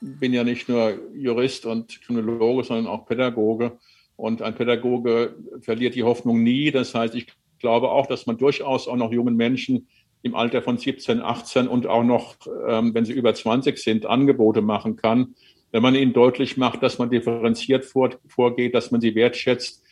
Bin 0.00 0.32
ja 0.32 0.44
nicht 0.44 0.68
nur 0.68 0.98
Jurist 1.14 1.66
und 1.66 2.00
Kriminologe, 2.02 2.64
sondern 2.64 2.86
auch 2.86 3.06
Pädagoge. 3.06 3.78
Und 4.16 4.42
ein 4.42 4.54
Pädagoge 4.54 5.36
verliert 5.60 5.94
die 5.94 6.04
Hoffnung 6.04 6.42
nie. 6.42 6.70
Das 6.70 6.94
heißt, 6.94 7.14
ich 7.14 7.26
glaube 7.58 7.90
auch, 7.90 8.06
dass 8.06 8.26
man 8.26 8.38
durchaus 8.38 8.88
auch 8.88 8.96
noch 8.96 9.12
jungen 9.12 9.36
Menschen 9.36 9.88
im 10.22 10.34
Alter 10.34 10.62
von 10.62 10.78
17, 10.78 11.20
18 11.20 11.68
und 11.68 11.86
auch 11.86 12.02
noch, 12.02 12.36
ähm, 12.68 12.94
wenn 12.94 13.04
sie 13.04 13.12
über 13.12 13.34
20 13.34 13.78
sind, 13.78 14.06
Angebote 14.06 14.60
machen 14.60 14.96
kann, 14.96 15.34
wenn 15.72 15.82
man 15.82 15.94
ihnen 15.94 16.12
deutlich 16.12 16.56
macht, 16.56 16.82
dass 16.82 16.98
man 16.98 17.10
differenziert 17.10 17.84
vor, 17.84 18.10
vorgeht, 18.26 18.74
dass 18.74 18.90
man 18.90 19.00
sie 19.00 19.14
wertschätzt, 19.14 19.82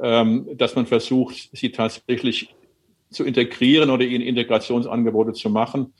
ähm, 0.00 0.48
dass 0.54 0.74
man 0.74 0.86
versucht, 0.86 1.50
sie 1.52 1.70
tatsächlich 1.70 2.54
zu 3.10 3.24
integrieren 3.24 3.90
oder 3.90 4.04
ihnen 4.04 4.24
Integrationsangebote 4.24 5.32
zu 5.32 5.50
machen. 5.50 5.94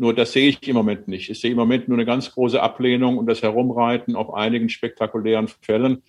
Nur 0.00 0.14
das 0.14 0.30
sehe 0.30 0.48
ich 0.48 0.66
im 0.68 0.76
Moment 0.76 1.08
nicht. 1.08 1.28
Ich 1.28 1.40
sehe 1.40 1.50
im 1.50 1.56
Moment 1.56 1.88
nur 1.88 1.98
eine 1.98 2.06
ganz 2.06 2.30
große 2.30 2.62
Ablehnung 2.62 3.18
und 3.18 3.26
das 3.26 3.42
Herumreiten 3.42 4.14
auf 4.14 4.32
einigen 4.32 4.68
spektakulären 4.68 5.48
Fällen. 5.60 6.02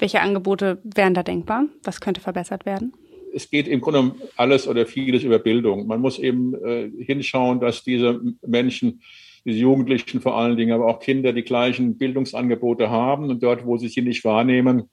Welche 0.00 0.20
Angebote 0.20 0.80
wären 0.82 1.14
da 1.14 1.22
denkbar? 1.22 1.66
Was 1.84 2.00
könnte 2.00 2.20
verbessert 2.20 2.66
werden? 2.66 2.92
Es 3.32 3.48
geht 3.48 3.68
im 3.68 3.80
Grunde 3.80 4.00
um 4.00 4.14
alles 4.36 4.66
oder 4.66 4.86
vieles 4.86 5.22
über 5.22 5.38
Bildung. 5.38 5.86
Man 5.86 6.00
muss 6.00 6.18
eben 6.18 6.54
äh, 6.54 6.90
hinschauen, 6.98 7.60
dass 7.60 7.84
diese 7.84 8.20
Menschen, 8.44 9.02
diese 9.44 9.58
Jugendlichen 9.58 10.20
vor 10.20 10.36
allen 10.36 10.56
Dingen, 10.56 10.72
aber 10.72 10.88
auch 10.88 10.98
Kinder 10.98 11.32
die 11.32 11.44
gleichen 11.44 11.96
Bildungsangebote 11.98 12.90
haben 12.90 13.30
und 13.30 13.40
dort, 13.40 13.64
wo 13.64 13.76
sie 13.76 13.88
sie 13.88 14.02
nicht 14.02 14.24
wahrnehmen, 14.24 14.90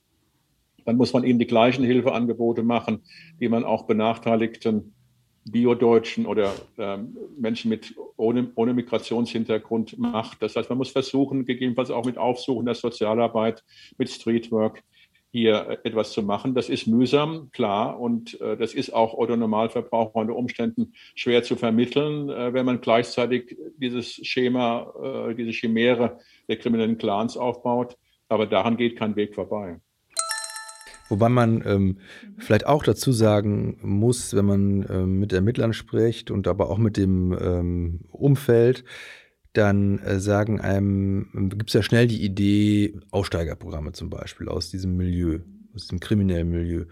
dann 0.85 0.97
muss 0.97 1.13
man 1.13 1.23
ihnen 1.23 1.39
die 1.39 1.47
gleichen 1.47 1.83
Hilfeangebote 1.83 2.61
machen, 2.61 3.01
die 3.39 3.49
man 3.49 3.63
auch 3.63 3.87
benachteiligten 3.87 4.93
Biodeutschen 5.45 6.25
oder 6.25 6.53
ähm, 6.77 7.17
Menschen 7.37 7.69
mit 7.69 7.95
ohne, 8.17 8.51
ohne 8.55 8.73
Migrationshintergrund 8.73 9.97
macht. 9.99 10.41
Das 10.41 10.55
heißt, 10.55 10.69
man 10.69 10.77
muss 10.77 10.91
versuchen, 10.91 11.45
gegebenenfalls 11.45 11.91
auch 11.91 12.05
mit 12.05 12.17
Aufsuchen 12.17 12.65
der 12.65 12.75
Sozialarbeit, 12.75 13.63
mit 13.97 14.09
Streetwork 14.09 14.83
hier 15.33 15.79
etwas 15.83 16.11
zu 16.11 16.21
machen. 16.21 16.53
Das 16.53 16.69
ist 16.69 16.85
mühsam, 16.85 17.49
klar, 17.51 17.99
und 17.99 18.39
äh, 18.39 18.55
das 18.55 18.75
ist 18.75 18.93
auch 18.93 19.15
Otto 19.15 19.35
Normalverbraucher 19.35 20.15
unter 20.15 20.35
Umständen 20.35 20.93
schwer 21.15 21.41
zu 21.41 21.55
vermitteln, 21.55 22.29
äh, 22.29 22.53
wenn 22.53 22.67
man 22.67 22.81
gleichzeitig 22.81 23.57
dieses 23.77 24.13
Schema, 24.13 24.93
äh, 25.29 25.33
diese 25.33 25.49
Chimäre 25.49 26.19
der 26.47 26.57
kriminellen 26.57 26.99
Clans 26.99 27.35
aufbaut. 27.35 27.97
Aber 28.29 28.45
daran 28.45 28.77
geht 28.77 28.95
kein 28.95 29.15
Weg 29.15 29.33
vorbei. 29.33 29.79
Wobei 31.13 31.29
man 31.29 31.61
ähm, 31.63 31.97
vielleicht 32.39 32.65
auch 32.65 32.81
dazu 32.81 33.11
sagen 33.11 33.77
muss, 33.83 34.33
wenn 34.33 34.45
man 34.45 34.85
ähm, 34.89 35.19
mit 35.19 35.31
Ermittlern 35.31 35.71
spricht 35.71 36.31
und 36.31 36.47
aber 36.47 36.71
auch 36.71 36.79
mit 36.79 36.97
dem 36.97 37.37
ähm, 37.39 37.99
Umfeld, 38.09 38.83
dann 39.53 39.99
äh, 39.99 40.19
sagen 40.19 40.59
einem, 40.59 41.27
gibt 41.55 41.69
es 41.69 41.75
ja 41.75 41.83
schnell 41.83 42.07
die 42.07 42.23
Idee, 42.23 42.95
Aussteigerprogramme 43.11 43.91
zum 43.91 44.09
Beispiel 44.09 44.49
aus 44.49 44.71
diesem 44.71 44.97
Milieu, 44.97 45.41
aus 45.75 45.85
dem 45.85 45.99
kriminellen 45.99 46.49
Milieu. 46.49 46.85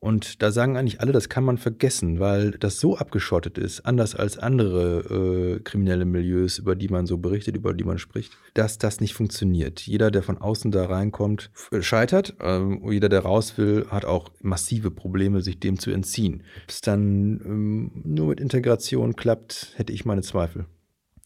Und 0.00 0.42
da 0.42 0.50
sagen 0.50 0.76
eigentlich 0.76 1.00
alle, 1.00 1.12
das 1.12 1.28
kann 1.28 1.44
man 1.44 1.58
vergessen, 1.58 2.20
weil 2.20 2.52
das 2.52 2.80
so 2.80 2.96
abgeschottet 2.96 3.58
ist, 3.58 3.84
anders 3.84 4.14
als 4.14 4.38
andere 4.38 5.56
äh, 5.56 5.60
kriminelle 5.60 6.04
Milieus, 6.04 6.58
über 6.58 6.76
die 6.76 6.88
man 6.88 7.06
so 7.06 7.18
berichtet, 7.18 7.56
über 7.56 7.74
die 7.74 7.84
man 7.84 7.98
spricht, 7.98 8.32
dass 8.54 8.78
das 8.78 9.00
nicht 9.00 9.14
funktioniert. 9.14 9.80
Jeder, 9.80 10.10
der 10.10 10.22
von 10.22 10.38
außen 10.38 10.70
da 10.70 10.86
reinkommt, 10.86 11.50
scheitert. 11.80 12.34
Ähm, 12.40 12.82
jeder, 12.90 13.08
der 13.08 13.20
raus 13.20 13.58
will, 13.58 13.86
hat 13.90 14.04
auch 14.04 14.30
massive 14.40 14.90
Probleme, 14.90 15.40
sich 15.40 15.60
dem 15.60 15.78
zu 15.78 15.90
entziehen. 15.90 16.42
Ob 16.64 16.70
es 16.70 16.80
dann 16.80 17.40
ähm, 17.44 17.90
nur 18.04 18.28
mit 18.28 18.40
Integration 18.40 19.16
klappt, 19.16 19.72
hätte 19.76 19.92
ich 19.92 20.04
meine 20.04 20.22
Zweifel. 20.22 20.66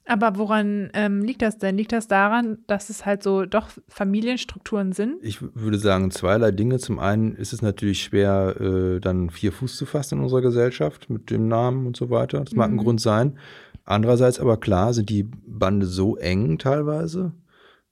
Aber 0.04 0.36
woran 0.36 0.90
ähm, 0.94 1.22
liegt 1.22 1.42
das 1.42 1.58
denn? 1.58 1.76
Liegt 1.76 1.92
das 1.92 2.08
daran, 2.08 2.58
dass 2.66 2.90
es 2.90 3.06
halt 3.06 3.22
so 3.22 3.46
doch 3.46 3.68
Familienstrukturen 3.88 4.92
sind? 4.92 5.16
Ich 5.22 5.40
würde 5.40 5.78
sagen, 5.78 6.10
zweierlei 6.10 6.50
Dinge. 6.50 6.78
Zum 6.78 6.98
einen 6.98 7.36
ist 7.36 7.52
es 7.52 7.62
natürlich 7.62 8.02
schwer, 8.02 8.56
äh, 8.60 9.00
dann 9.00 9.30
vier 9.30 9.52
Fuß 9.52 9.76
zu 9.76 9.86
fassen 9.86 10.18
in 10.18 10.24
unserer 10.24 10.42
Gesellschaft 10.42 11.08
mit 11.08 11.30
dem 11.30 11.46
Namen 11.46 11.86
und 11.86 11.96
so 11.96 12.10
weiter. 12.10 12.40
Das 12.40 12.54
mag 12.54 12.70
mhm. 12.70 12.78
ein 12.78 12.82
Grund 12.82 13.00
sein. 13.00 13.38
Andererseits 13.84 14.40
aber 14.40 14.58
klar 14.58 14.92
sind 14.92 15.08
die 15.08 15.24
Bande 15.24 15.86
so 15.86 16.16
eng 16.16 16.58
teilweise, 16.58 17.32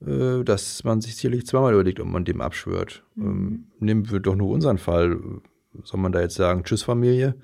äh, 0.05 0.43
dass 0.43 0.83
man 0.83 1.01
sich 1.01 1.15
sicherlich 1.17 1.47
zweimal 1.47 1.75
überlegt, 1.75 2.01
ob 2.01 2.09
man 2.09 2.25
dem 2.25 2.41
abschwört. 2.41 3.05
Mhm. 3.15 3.25
Ähm, 3.25 3.67
nehmen 3.79 4.11
wir 4.11 4.21
doch 4.21 4.35
nur 4.35 4.51
unseren 4.51 4.79
Fall 4.79 5.17
soll 5.85 6.01
man 6.01 6.13
da 6.13 6.21
jetzt 6.21 6.35
sagen, 6.35 6.65
tschüss 6.65 6.83
Familie, 6.83 7.35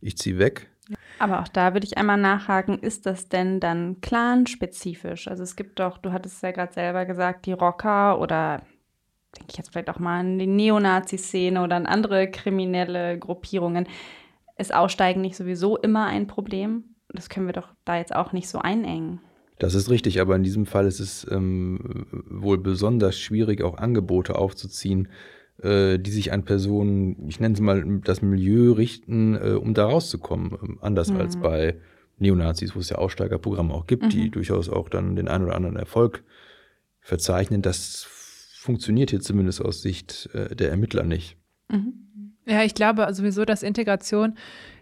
ich 0.00 0.16
ziehe 0.16 0.38
weg? 0.38 0.70
Aber 1.18 1.40
auch 1.40 1.48
da 1.48 1.74
würde 1.74 1.86
ich 1.86 1.96
einmal 1.96 2.16
nachhaken, 2.16 2.78
ist 2.80 3.06
das 3.06 3.28
denn 3.28 3.60
dann 3.60 4.00
clanspezifisch? 4.00 5.28
Also 5.28 5.42
es 5.42 5.56
gibt 5.56 5.78
doch, 5.78 5.98
du 5.98 6.12
hattest 6.12 6.42
ja 6.42 6.50
gerade 6.50 6.72
selber 6.72 7.04
gesagt, 7.04 7.46
die 7.46 7.52
Rocker 7.52 8.20
oder 8.20 8.62
denke 9.36 9.52
ich 9.52 9.58
jetzt 9.58 9.70
vielleicht 9.72 9.90
auch 9.90 9.98
mal 9.98 10.20
an 10.20 10.38
die 10.38 10.46
Neonazi-Szene 10.46 11.62
oder 11.62 11.76
an 11.76 11.86
andere 11.86 12.30
kriminelle 12.30 13.18
Gruppierungen. 13.18 13.86
Ist 14.56 14.74
Aussteigen 14.74 15.20
nicht 15.20 15.36
sowieso 15.36 15.76
immer 15.76 16.06
ein 16.06 16.26
Problem? 16.26 16.84
Das 17.08 17.28
können 17.28 17.46
wir 17.46 17.52
doch 17.52 17.68
da 17.84 17.96
jetzt 17.96 18.14
auch 18.14 18.32
nicht 18.32 18.48
so 18.48 18.58
einengen. 18.58 19.20
Das 19.58 19.74
ist 19.74 19.88
richtig, 19.88 20.20
aber 20.20 20.34
in 20.34 20.42
diesem 20.42 20.66
Fall 20.66 20.86
ist 20.86 21.00
es 21.00 21.26
ähm, 21.30 22.06
wohl 22.28 22.58
besonders 22.58 23.18
schwierig, 23.18 23.62
auch 23.62 23.78
Angebote 23.78 24.36
aufzuziehen, 24.36 25.08
die 25.62 26.10
sich 26.10 26.32
an 26.32 26.44
Personen, 26.44 27.28
ich 27.28 27.40
nenne 27.40 27.54
es 27.54 27.60
mal 27.60 28.00
das 28.04 28.22
Milieu 28.22 28.72
richten, 28.72 29.34
äh, 29.34 29.52
um 29.52 29.74
da 29.74 29.86
rauszukommen. 29.86 30.52
Ähm, 30.62 30.78
anders 30.80 31.10
mhm. 31.10 31.16
als 31.18 31.36
bei 31.36 31.76
Neonazis, 32.18 32.74
wo 32.74 32.80
es 32.80 32.90
ja 32.90 32.96
Aussteigerprogramme 32.96 33.72
auch 33.72 33.86
gibt, 33.86 34.04
mhm. 34.04 34.08
die 34.08 34.30
durchaus 34.30 34.68
auch 34.68 34.88
dann 34.88 35.16
den 35.16 35.28
einen 35.28 35.44
oder 35.44 35.54
anderen 35.54 35.76
Erfolg 35.76 36.24
verzeichnen. 37.00 37.62
Das 37.62 38.06
funktioniert 38.58 39.10
hier 39.10 39.20
zumindest 39.20 39.62
aus 39.62 39.82
Sicht 39.82 40.28
äh, 40.32 40.54
der 40.56 40.70
Ermittler 40.70 41.04
nicht. 41.04 41.36
Mhm. 41.68 42.34
Ja, 42.46 42.62
ich 42.62 42.74
glaube 42.74 43.06
sowieso, 43.14 43.44
dass 43.44 43.62
Integration, 43.62 44.36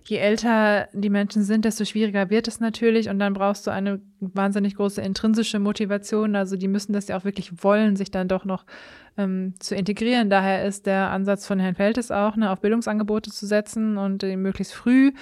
je 0.04 0.18
älter 0.18 0.88
die 0.92 1.10
Menschen 1.10 1.42
sind, 1.42 1.64
desto 1.64 1.84
schwieriger 1.84 2.30
wird 2.30 2.48
es 2.48 2.60
natürlich. 2.60 3.08
Und 3.08 3.18
dann 3.18 3.34
brauchst 3.34 3.66
du 3.66 3.70
eine 3.70 4.00
wahnsinnig 4.20 4.76
große 4.76 5.00
intrinsische 5.00 5.58
Motivation. 5.58 6.36
Also 6.36 6.56
die 6.56 6.68
müssen 6.68 6.92
das 6.92 7.08
ja 7.08 7.16
auch 7.16 7.24
wirklich 7.24 7.62
wollen, 7.62 7.96
sich 7.96 8.10
dann 8.10 8.28
doch 8.28 8.44
noch 8.44 8.64
ähm, 9.16 9.54
zu 9.58 9.74
integrieren. 9.74 10.30
Daher 10.30 10.64
ist 10.64 10.86
der 10.86 11.10
Ansatz 11.10 11.46
von 11.46 11.58
Herrn 11.58 11.74
Feltes 11.74 12.10
auch, 12.10 12.36
ne, 12.36 12.50
auf 12.50 12.60
Bildungsangebote 12.60 13.30
zu 13.30 13.46
setzen 13.46 13.96
und 13.96 14.22
äh, 14.22 14.36
möglichst 14.36 14.74
früh 14.74 15.12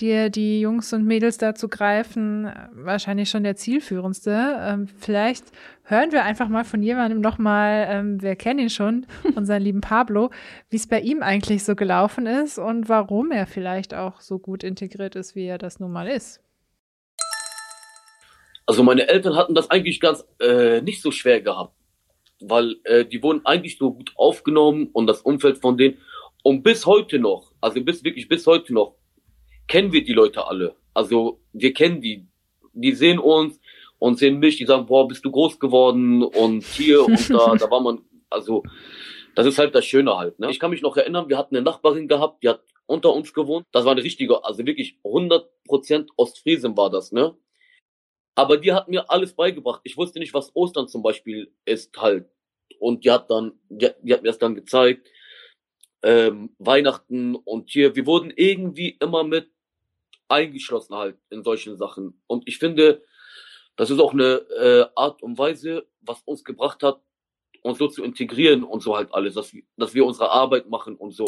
dir 0.00 0.30
die 0.30 0.60
Jungs 0.60 0.92
und 0.92 1.04
Mädels 1.04 1.38
dazu 1.38 1.68
greifen, 1.68 2.50
wahrscheinlich 2.72 3.30
schon 3.30 3.44
der 3.44 3.56
zielführendste. 3.56 4.56
Ähm, 4.60 4.88
vielleicht 4.98 5.44
hören 5.84 6.12
wir 6.12 6.24
einfach 6.24 6.48
mal 6.48 6.64
von 6.64 6.82
jemandem 6.82 7.20
nochmal, 7.20 7.86
ähm, 7.88 8.22
wir 8.22 8.36
kennen 8.36 8.60
ihn 8.60 8.70
schon, 8.70 9.06
unseren 9.34 9.62
lieben 9.62 9.80
Pablo, 9.80 10.30
wie 10.70 10.76
es 10.76 10.86
bei 10.86 11.00
ihm 11.00 11.22
eigentlich 11.22 11.64
so 11.64 11.74
gelaufen 11.74 12.26
ist 12.26 12.58
und 12.58 12.88
warum 12.88 13.30
er 13.30 13.46
vielleicht 13.46 13.94
auch 13.94 14.20
so 14.20 14.38
gut 14.38 14.64
integriert 14.64 15.16
ist, 15.16 15.34
wie 15.34 15.46
er 15.46 15.58
das 15.58 15.80
nun 15.80 15.92
mal 15.92 16.08
ist. 16.08 16.40
Also 18.66 18.82
meine 18.82 19.08
Eltern 19.08 19.34
hatten 19.34 19.54
das 19.54 19.70
eigentlich 19.70 19.98
ganz 19.98 20.26
äh, 20.40 20.82
nicht 20.82 21.00
so 21.00 21.10
schwer 21.10 21.40
gehabt, 21.40 21.74
weil 22.40 22.76
äh, 22.84 23.06
die 23.06 23.22
wurden 23.22 23.46
eigentlich 23.46 23.78
so 23.78 23.94
gut 23.94 24.12
aufgenommen 24.16 24.90
und 24.92 25.06
das 25.06 25.22
Umfeld 25.22 25.58
von 25.58 25.78
denen 25.78 25.96
und 26.42 26.62
bis 26.62 26.84
heute 26.84 27.18
noch, 27.18 27.52
also 27.60 27.82
bis 27.82 28.04
wirklich 28.04 28.28
bis 28.28 28.46
heute 28.46 28.74
noch, 28.74 28.97
kennen 29.68 29.92
wir 29.92 30.02
die 30.02 30.12
Leute 30.12 30.46
alle. 30.46 30.74
Also 30.94 31.40
wir 31.52 31.72
kennen 31.72 32.00
die. 32.00 32.26
Die 32.72 32.92
sehen 32.92 33.18
uns 33.18 33.60
und 33.98 34.18
sehen 34.18 34.38
mich, 34.38 34.56
die 34.56 34.66
sagen, 34.66 34.86
boah, 34.86 35.08
bist 35.08 35.24
du 35.24 35.30
groß 35.30 35.58
geworden 35.58 36.22
und 36.22 36.64
hier 36.64 37.04
und 37.04 37.30
da, 37.30 37.54
da 37.58 37.70
war 37.70 37.80
man, 37.80 38.00
also 38.30 38.62
das 39.34 39.46
ist 39.46 39.58
halt 39.58 39.74
das 39.74 39.84
Schöne 39.84 40.16
halt. 40.16 40.38
Ne? 40.38 40.50
Ich 40.50 40.58
kann 40.58 40.70
mich 40.70 40.82
noch 40.82 40.96
erinnern, 40.96 41.28
wir 41.28 41.38
hatten 41.38 41.56
eine 41.56 41.64
Nachbarin 41.64 42.08
gehabt, 42.08 42.42
die 42.42 42.48
hat 42.48 42.62
unter 42.86 43.12
uns 43.12 43.32
gewohnt. 43.32 43.66
Das 43.72 43.84
war 43.84 43.92
eine 43.92 44.02
richtige, 44.02 44.44
also 44.44 44.64
wirklich 44.66 44.98
100% 45.04 46.08
Ostfriesen 46.16 46.76
war 46.76 46.90
das, 46.90 47.12
ne? 47.12 47.36
Aber 48.34 48.56
die 48.56 48.72
hat 48.72 48.88
mir 48.88 49.10
alles 49.10 49.34
beigebracht. 49.34 49.80
Ich 49.84 49.96
wusste 49.96 50.20
nicht, 50.20 50.32
was 50.32 50.54
Ostern 50.54 50.88
zum 50.88 51.02
Beispiel 51.02 51.52
ist 51.64 51.96
halt. 52.00 52.30
Und 52.78 53.04
die 53.04 53.10
hat 53.10 53.30
dann, 53.30 53.58
die, 53.68 53.90
die 54.02 54.12
hat 54.12 54.22
mir 54.22 54.28
das 54.28 54.38
dann 54.38 54.54
gezeigt. 54.54 55.08
Ähm, 56.02 56.54
Weihnachten 56.58 57.34
und 57.34 57.70
hier, 57.70 57.96
wir 57.96 58.06
wurden 58.06 58.32
irgendwie 58.34 58.96
immer 59.00 59.24
mit 59.24 59.50
eingeschlossen 60.28 60.94
halt 60.94 61.18
in 61.30 61.42
solchen 61.42 61.76
Sachen. 61.76 62.20
Und 62.26 62.46
ich 62.46 62.58
finde, 62.58 63.02
das 63.76 63.90
ist 63.90 64.00
auch 64.00 64.12
eine 64.12 64.40
äh, 64.58 64.86
Art 64.94 65.22
und 65.22 65.38
Weise, 65.38 65.86
was 66.00 66.22
uns 66.22 66.44
gebracht 66.44 66.82
hat, 66.82 67.00
uns 67.62 67.78
so 67.78 67.88
zu 67.88 68.02
integrieren 68.02 68.64
und 68.64 68.82
so 68.82 68.96
halt 68.96 69.12
alles, 69.12 69.34
dass, 69.34 69.54
dass 69.76 69.94
wir 69.94 70.04
unsere 70.04 70.30
Arbeit 70.30 70.68
machen 70.68 70.96
und 70.96 71.12
so. 71.12 71.26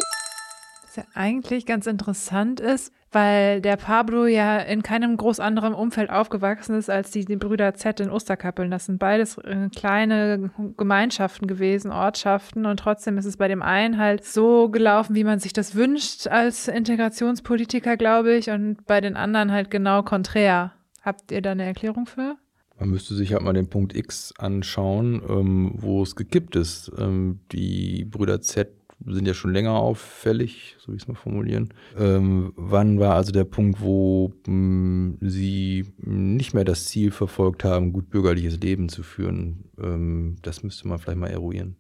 Was 0.91 0.97
ja 0.97 1.05
eigentlich 1.15 1.67
ganz 1.67 1.87
interessant 1.87 2.59
ist, 2.59 2.93
weil 3.13 3.61
der 3.61 3.77
Pablo 3.77 4.27
ja 4.27 4.59
in 4.59 4.83
keinem 4.83 5.17
groß 5.17 5.39
anderen 5.39 5.73
Umfeld 5.73 6.11
aufgewachsen 6.11 6.77
ist 6.77 6.91
als 6.91 7.13
die, 7.13 7.25
die 7.25 7.37
Brüder 7.37 7.75
Z 7.75 8.01
in 8.01 8.11
Osterkappeln. 8.11 8.73
Das 8.73 8.87
sind 8.87 8.99
beides 8.99 9.39
äh, 9.39 9.69
kleine 9.73 10.51
Gemeinschaften 10.77 11.47
gewesen, 11.47 11.93
Ortschaften 11.93 12.67
und 12.67 12.81
trotzdem 12.81 13.19
ist 13.19 13.25
es 13.25 13.37
bei 13.37 13.47
dem 13.47 13.63
einen 13.63 13.99
halt 13.99 14.25
so 14.25 14.69
gelaufen, 14.69 15.15
wie 15.15 15.23
man 15.23 15.39
sich 15.39 15.53
das 15.53 15.77
wünscht 15.77 16.27
als 16.27 16.67
Integrationspolitiker, 16.67 17.97
glaube 17.97 18.35
ich, 18.35 18.51
und 18.51 18.85
bei 18.87 19.01
den 19.01 19.15
anderen 19.15 19.53
halt 19.53 19.71
genau 19.71 20.03
konträr. 20.03 20.73
Habt 21.03 21.31
ihr 21.31 21.41
da 21.41 21.53
eine 21.53 21.67
Erklärung 21.67 22.07
für? 22.07 22.35
Man 22.81 22.91
müsste 22.91 23.15
sich 23.15 23.33
halt 23.33 23.43
mal 23.43 23.53
den 23.53 23.71
Punkt 23.71 23.95
X 23.95 24.35
anschauen, 24.39 25.23
ähm, 25.29 25.71
wo 25.77 26.03
es 26.03 26.17
gekippt 26.17 26.57
ist. 26.57 26.91
Ähm, 26.99 27.39
die 27.53 28.05
Brüder 28.07 28.41
Z 28.41 28.80
sind 29.07 29.27
ja 29.27 29.35
schon 29.35 29.53
länger 29.53 29.73
auffällig, 29.73 30.77
so 30.79 30.93
wie 30.93 30.97
ich 30.97 31.03
es 31.03 31.09
mal 31.09 31.15
formulieren. 31.15 31.73
Ähm, 31.99 32.53
wann 32.57 32.99
war 33.01 33.15
also 33.15 33.33
der 33.33 33.45
Punkt, 33.45 33.81
wo 33.81 34.33
mh, 34.47 34.47
hm, 34.47 35.19
Sie 35.21 35.87
nicht 35.99 36.55
mehr 36.55 36.65
das 36.65 36.87
Ziel 36.87 37.11
verfolgt 37.11 37.65
haben, 37.65 37.93
gut 37.93 38.11
bürgerliches 38.11 38.61
Leben 38.61 38.89
zu 38.89 39.03
führen? 39.03 39.71
Ähm, 39.81 40.37
das 40.43 40.63
müsste 40.63 40.89
man 40.89 40.99
vielleicht 40.99 41.19
mal 41.19 41.31
eruieren. 41.31 41.77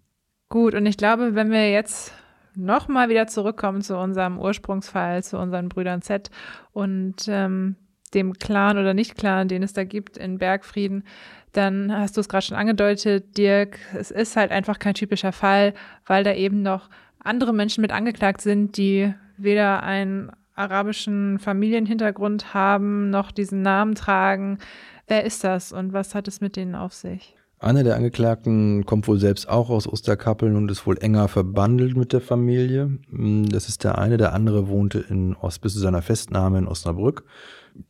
Gut, 0.48 0.74
und 0.74 0.86
ich 0.86 0.96
glaube, 0.96 1.34
wenn 1.34 1.50
wir 1.50 1.70
jetzt 1.70 2.12
nochmal 2.54 3.08
wieder 3.08 3.26
zurückkommen 3.26 3.82
zu 3.82 3.96
unserem 3.96 4.38
Ursprungsfall, 4.38 5.22
zu 5.22 5.38
unseren 5.38 5.68
Brüdern 5.68 6.02
Z 6.02 6.30
und 6.72 7.28
ähm, 7.28 7.76
dem 8.14 8.32
Clan 8.34 8.78
oder 8.78 8.94
Nicht-Clan, 8.94 9.48
den 9.48 9.62
es 9.62 9.72
da 9.72 9.84
gibt 9.84 10.16
in 10.16 10.38
Bergfrieden, 10.38 11.04
dann 11.52 11.96
hast 11.96 12.16
du 12.16 12.20
es 12.20 12.28
gerade 12.28 12.44
schon 12.44 12.56
angedeutet, 12.56 13.36
Dirk, 13.36 13.78
es 13.94 14.10
ist 14.10 14.36
halt 14.36 14.50
einfach 14.50 14.78
kein 14.78 14.94
typischer 14.94 15.32
Fall, 15.32 15.74
weil 16.06 16.24
da 16.24 16.34
eben 16.34 16.62
noch 16.62 16.88
andere 17.22 17.52
Menschen 17.52 17.82
mit 17.82 17.92
angeklagt 17.92 18.40
sind, 18.40 18.76
die 18.76 19.12
weder 19.36 19.82
einen 19.82 20.30
arabischen 20.54 21.38
Familienhintergrund 21.38 22.52
haben, 22.54 23.10
noch 23.10 23.30
diesen 23.30 23.62
Namen 23.62 23.94
tragen. 23.94 24.58
Wer 25.06 25.24
ist 25.24 25.42
das 25.44 25.72
und 25.72 25.92
was 25.92 26.14
hat 26.14 26.28
es 26.28 26.40
mit 26.40 26.56
denen 26.56 26.74
auf 26.74 26.92
sich? 26.92 27.36
Einer 27.58 27.82
der 27.82 27.96
Angeklagten 27.96 28.86
kommt 28.86 29.06
wohl 29.06 29.18
selbst 29.18 29.48
auch 29.48 29.68
aus 29.68 29.86
Osterkappeln 29.86 30.56
und 30.56 30.70
ist 30.70 30.86
wohl 30.86 30.96
enger 30.96 31.28
verbandelt 31.28 31.94
mit 31.94 32.14
der 32.14 32.22
Familie. 32.22 32.98
Das 33.10 33.68
ist 33.68 33.84
der 33.84 33.98
eine. 33.98 34.16
Der 34.16 34.32
andere 34.32 34.68
wohnte 34.68 34.98
in 34.98 35.36
Ost 35.36 35.60
bis 35.60 35.74
zu 35.74 35.78
seiner 35.78 36.00
Festnahme 36.00 36.58
in 36.58 36.66
Osnabrück. 36.66 37.24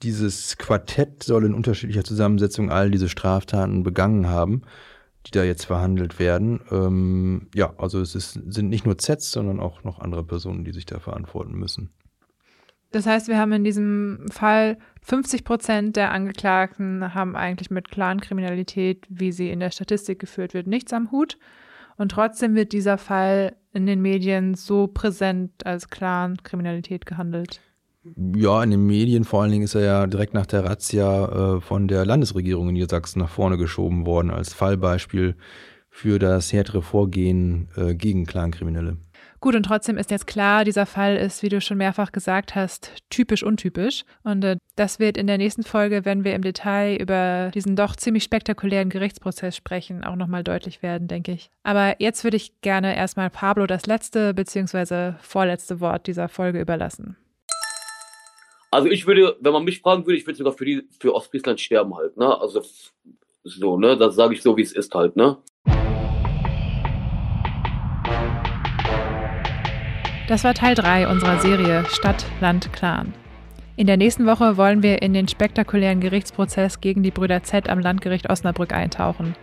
Dieses 0.02 0.58
Quartett 0.58 1.22
soll 1.22 1.44
in 1.44 1.54
unterschiedlicher 1.54 2.02
Zusammensetzung 2.02 2.70
all 2.70 2.90
diese 2.90 3.08
Straftaten 3.08 3.84
begangen 3.84 4.28
haben 4.28 4.62
die 5.26 5.30
da 5.33 5.44
jetzt 5.44 5.66
verhandelt 5.66 6.18
werden. 6.18 6.61
Ähm, 6.70 7.48
ja, 7.54 7.74
also 7.76 8.00
es 8.00 8.14
ist, 8.14 8.33
sind 8.33 8.68
nicht 8.68 8.87
nur 8.87 8.98
Zs, 8.98 9.30
sondern 9.30 9.61
auch 9.61 9.85
noch 9.85 9.98
andere 9.98 10.24
Personen, 10.24 10.64
die 10.64 10.72
sich 10.72 10.87
da 10.87 10.98
verantworten 10.98 11.54
müssen. 11.54 11.90
Das 12.92 13.06
heißt, 13.06 13.28
wir 13.28 13.38
haben 13.38 13.52
in 13.52 13.62
diesem 13.62 14.26
Fall 14.30 14.78
50 15.02 15.44
Prozent 15.44 15.96
der 15.96 16.11
Angeklagten 16.11 17.14
haben 17.14 17.37
eigentlich 17.37 17.70
mit 17.70 17.90
Clankriminalität, 17.90 19.06
wie 19.09 19.30
sie 19.30 19.50
in 19.50 19.61
der 19.61 19.70
Statistik 19.70 20.18
geführt 20.18 20.54
wird, 20.54 20.66
nichts 20.66 20.92
am 20.92 21.12
Hut. 21.12 21.38
Und 21.96 22.11
trotzdem 22.11 22.54
wird 22.54 22.72
dieser 22.72 22.98
Fall 22.98 23.56
in 23.72 23.87
den 23.87 24.02
Medien 24.02 24.54
so 24.54 24.88
präsent 24.88 25.64
als 25.64 25.88
Clankriminalität 25.88 27.06
gehandelt. 27.06 27.61
Ja, 28.34 28.62
in 28.62 28.70
den 28.70 28.86
Medien 28.86 29.24
vor 29.24 29.42
allen 29.42 29.50
Dingen 29.50 29.64
ist 29.64 29.74
er 29.74 29.82
ja 29.82 30.06
direkt 30.06 30.32
nach 30.32 30.46
der 30.46 30.64
Razzia 30.64 31.56
äh, 31.56 31.60
von 31.60 31.86
der 31.86 32.06
Landesregierung 32.06 32.68
in 32.68 32.74
Niedersachsen 32.74 33.18
nach 33.18 33.28
vorne 33.28 33.58
geschoben 33.58 34.06
worden 34.06 34.30
als 34.30 34.54
Fallbeispiel 34.54 35.36
für 35.90 36.18
das 36.18 36.52
härtere 36.52 36.82
Vorgehen 36.82 37.68
äh, 37.76 37.94
gegen 37.94 38.24
Clankriminelle. 38.24 38.96
Gut, 39.40 39.54
und 39.54 39.64
trotzdem 39.64 39.96
ist 39.96 40.10
jetzt 40.10 40.26
klar, 40.26 40.64
dieser 40.64 40.84
Fall 40.84 41.16
ist, 41.16 41.42
wie 41.42 41.48
du 41.48 41.62
schon 41.62 41.78
mehrfach 41.78 42.12
gesagt 42.12 42.54
hast, 42.54 42.92
typisch 43.08 43.42
untypisch. 43.42 44.04
Und 44.22 44.44
äh, 44.44 44.56
das 44.76 44.98
wird 44.98 45.16
in 45.16 45.26
der 45.26 45.38
nächsten 45.38 45.62
Folge, 45.62 46.04
wenn 46.04 46.24
wir 46.24 46.34
im 46.34 46.42
Detail 46.42 46.96
über 46.96 47.50
diesen 47.52 47.74
doch 47.74 47.96
ziemlich 47.96 48.22
spektakulären 48.24 48.90
Gerichtsprozess 48.90 49.56
sprechen, 49.56 50.04
auch 50.04 50.16
nochmal 50.16 50.44
deutlich 50.44 50.82
werden, 50.82 51.08
denke 51.08 51.32
ich. 51.32 51.50
Aber 51.62 51.96
jetzt 52.00 52.22
würde 52.22 52.36
ich 52.36 52.60
gerne 52.60 52.96
erstmal 52.96 53.30
Pablo 53.30 53.66
das 53.66 53.86
letzte 53.86 54.32
bzw. 54.32 55.14
vorletzte 55.20 55.80
Wort 55.80 56.06
dieser 56.06 56.28
Folge 56.28 56.60
überlassen. 56.60 57.16
Also 58.72 58.88
ich 58.88 59.04
würde, 59.04 59.37
wenn 59.40 59.52
man 59.52 59.64
mich 59.64 59.80
fragen 59.80 60.06
würde, 60.06 60.16
ich 60.16 60.24
würde 60.24 60.37
sogar 60.37 60.52
für 60.52 60.64
die, 60.64 60.87
für 61.00 61.12
Ostfriesland 61.12 61.61
sterben 61.61 61.92
halt, 61.96 62.16
ne? 62.16 62.40
Also 62.40 62.62
so, 63.42 63.76
ne? 63.76 63.96
Das 63.96 64.14
sage 64.14 64.35
ich 64.35 64.42
so, 64.42 64.56
wie 64.56 64.62
es 64.62 64.72
ist 64.72 64.94
halt, 64.94 65.16
ne? 65.16 65.38
Das 70.28 70.44
war 70.44 70.54
Teil 70.54 70.76
3 70.76 71.09
unserer 71.09 71.40
Serie 71.40 71.85
Stadt, 71.88 72.24
Land, 72.40 72.72
Clan. 72.72 73.12
In 73.74 73.88
der 73.88 73.96
nächsten 73.96 74.24
Woche 74.24 74.56
wollen 74.56 74.85
wir 74.85 75.02
in 75.02 75.14
den 75.14 75.26
spektakulären 75.26 75.98
Gerichtsprozess 75.98 76.80
gegen 76.80 77.02
die 77.02 77.11
Brüder 77.11 77.42
Z 77.42 77.68
am 77.68 77.80
Landgericht 77.80 78.30
Osnabrück 78.30 78.72
eintauchen. 78.72 79.35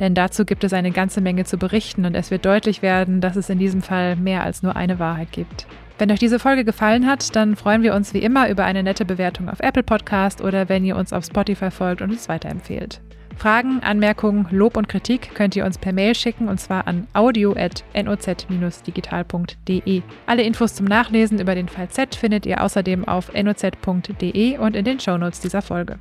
Denn 0.00 0.14
dazu 0.14 0.44
gibt 0.44 0.64
es 0.64 0.74
eine 0.74 0.90
ganze 0.90 1.22
Menge 1.22 1.46
zu 1.46 1.56
berichten 1.56 2.04
und 2.04 2.14
es 2.14 2.30
wird 2.30 2.44
deutlich 2.44 2.82
werden, 2.82 3.22
dass 3.22 3.36
es 3.36 3.48
in 3.48 3.58
diesem 3.58 3.80
Fall 3.80 4.16
mehr 4.16 4.42
als 4.42 4.62
nur 4.62 4.76
eine 4.76 4.98
Wahrheit 4.98 5.32
gibt. 5.32 5.66
Wenn 5.98 6.10
euch 6.10 6.18
diese 6.18 6.38
Folge 6.38 6.64
gefallen 6.64 7.06
hat, 7.06 7.34
dann 7.34 7.56
freuen 7.56 7.82
wir 7.82 7.94
uns 7.94 8.12
wie 8.12 8.18
immer 8.18 8.50
über 8.50 8.64
eine 8.64 8.82
nette 8.82 9.06
Bewertung 9.06 9.48
auf 9.48 9.60
Apple 9.60 9.82
Podcast 9.82 10.42
oder 10.42 10.68
wenn 10.68 10.84
ihr 10.84 10.94
uns 10.94 11.14
auf 11.14 11.24
Spotify 11.24 11.70
folgt 11.70 12.02
und 12.02 12.10
uns 12.10 12.28
weiterempfehlt. 12.28 13.00
Fragen, 13.36 13.80
Anmerkungen, 13.82 14.46
Lob 14.50 14.76
und 14.76 14.88
Kritik 14.88 15.34
könnt 15.34 15.56
ihr 15.56 15.64
uns 15.64 15.78
per 15.78 15.94
Mail 15.94 16.14
schicken 16.14 16.48
und 16.48 16.60
zwar 16.60 16.86
an 16.86 17.06
audio.noz-digital.de. 17.14 20.02
Alle 20.26 20.42
Infos 20.42 20.74
zum 20.74 20.84
Nachlesen 20.86 21.40
über 21.40 21.54
den 21.54 21.68
Fall 21.68 21.88
Z 21.88 22.14
findet 22.14 22.44
ihr 22.44 22.62
außerdem 22.62 23.08
auf 23.08 23.32
noz.de 23.32 24.58
und 24.58 24.76
in 24.76 24.84
den 24.84 25.00
Shownotes 25.00 25.40
dieser 25.40 25.62
Folge. 25.62 25.98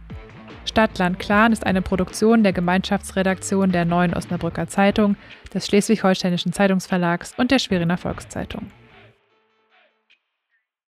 Stadt, 0.65 0.97
Land, 0.97 1.19
Clan 1.19 1.53
ist 1.53 1.65
eine 1.65 1.81
Produktion 1.81 2.43
der 2.43 2.53
Gemeinschaftsredaktion 2.53 3.71
der 3.71 3.85
Neuen 3.85 4.13
Osnabrücker 4.13 4.67
Zeitung, 4.67 5.15
des 5.53 5.67
Schleswig-Holsteinischen 5.67 6.53
Zeitungsverlags 6.53 7.33
und 7.37 7.51
der 7.51 7.59
Schweriner 7.59 7.97
Volkszeitung. 7.97 8.71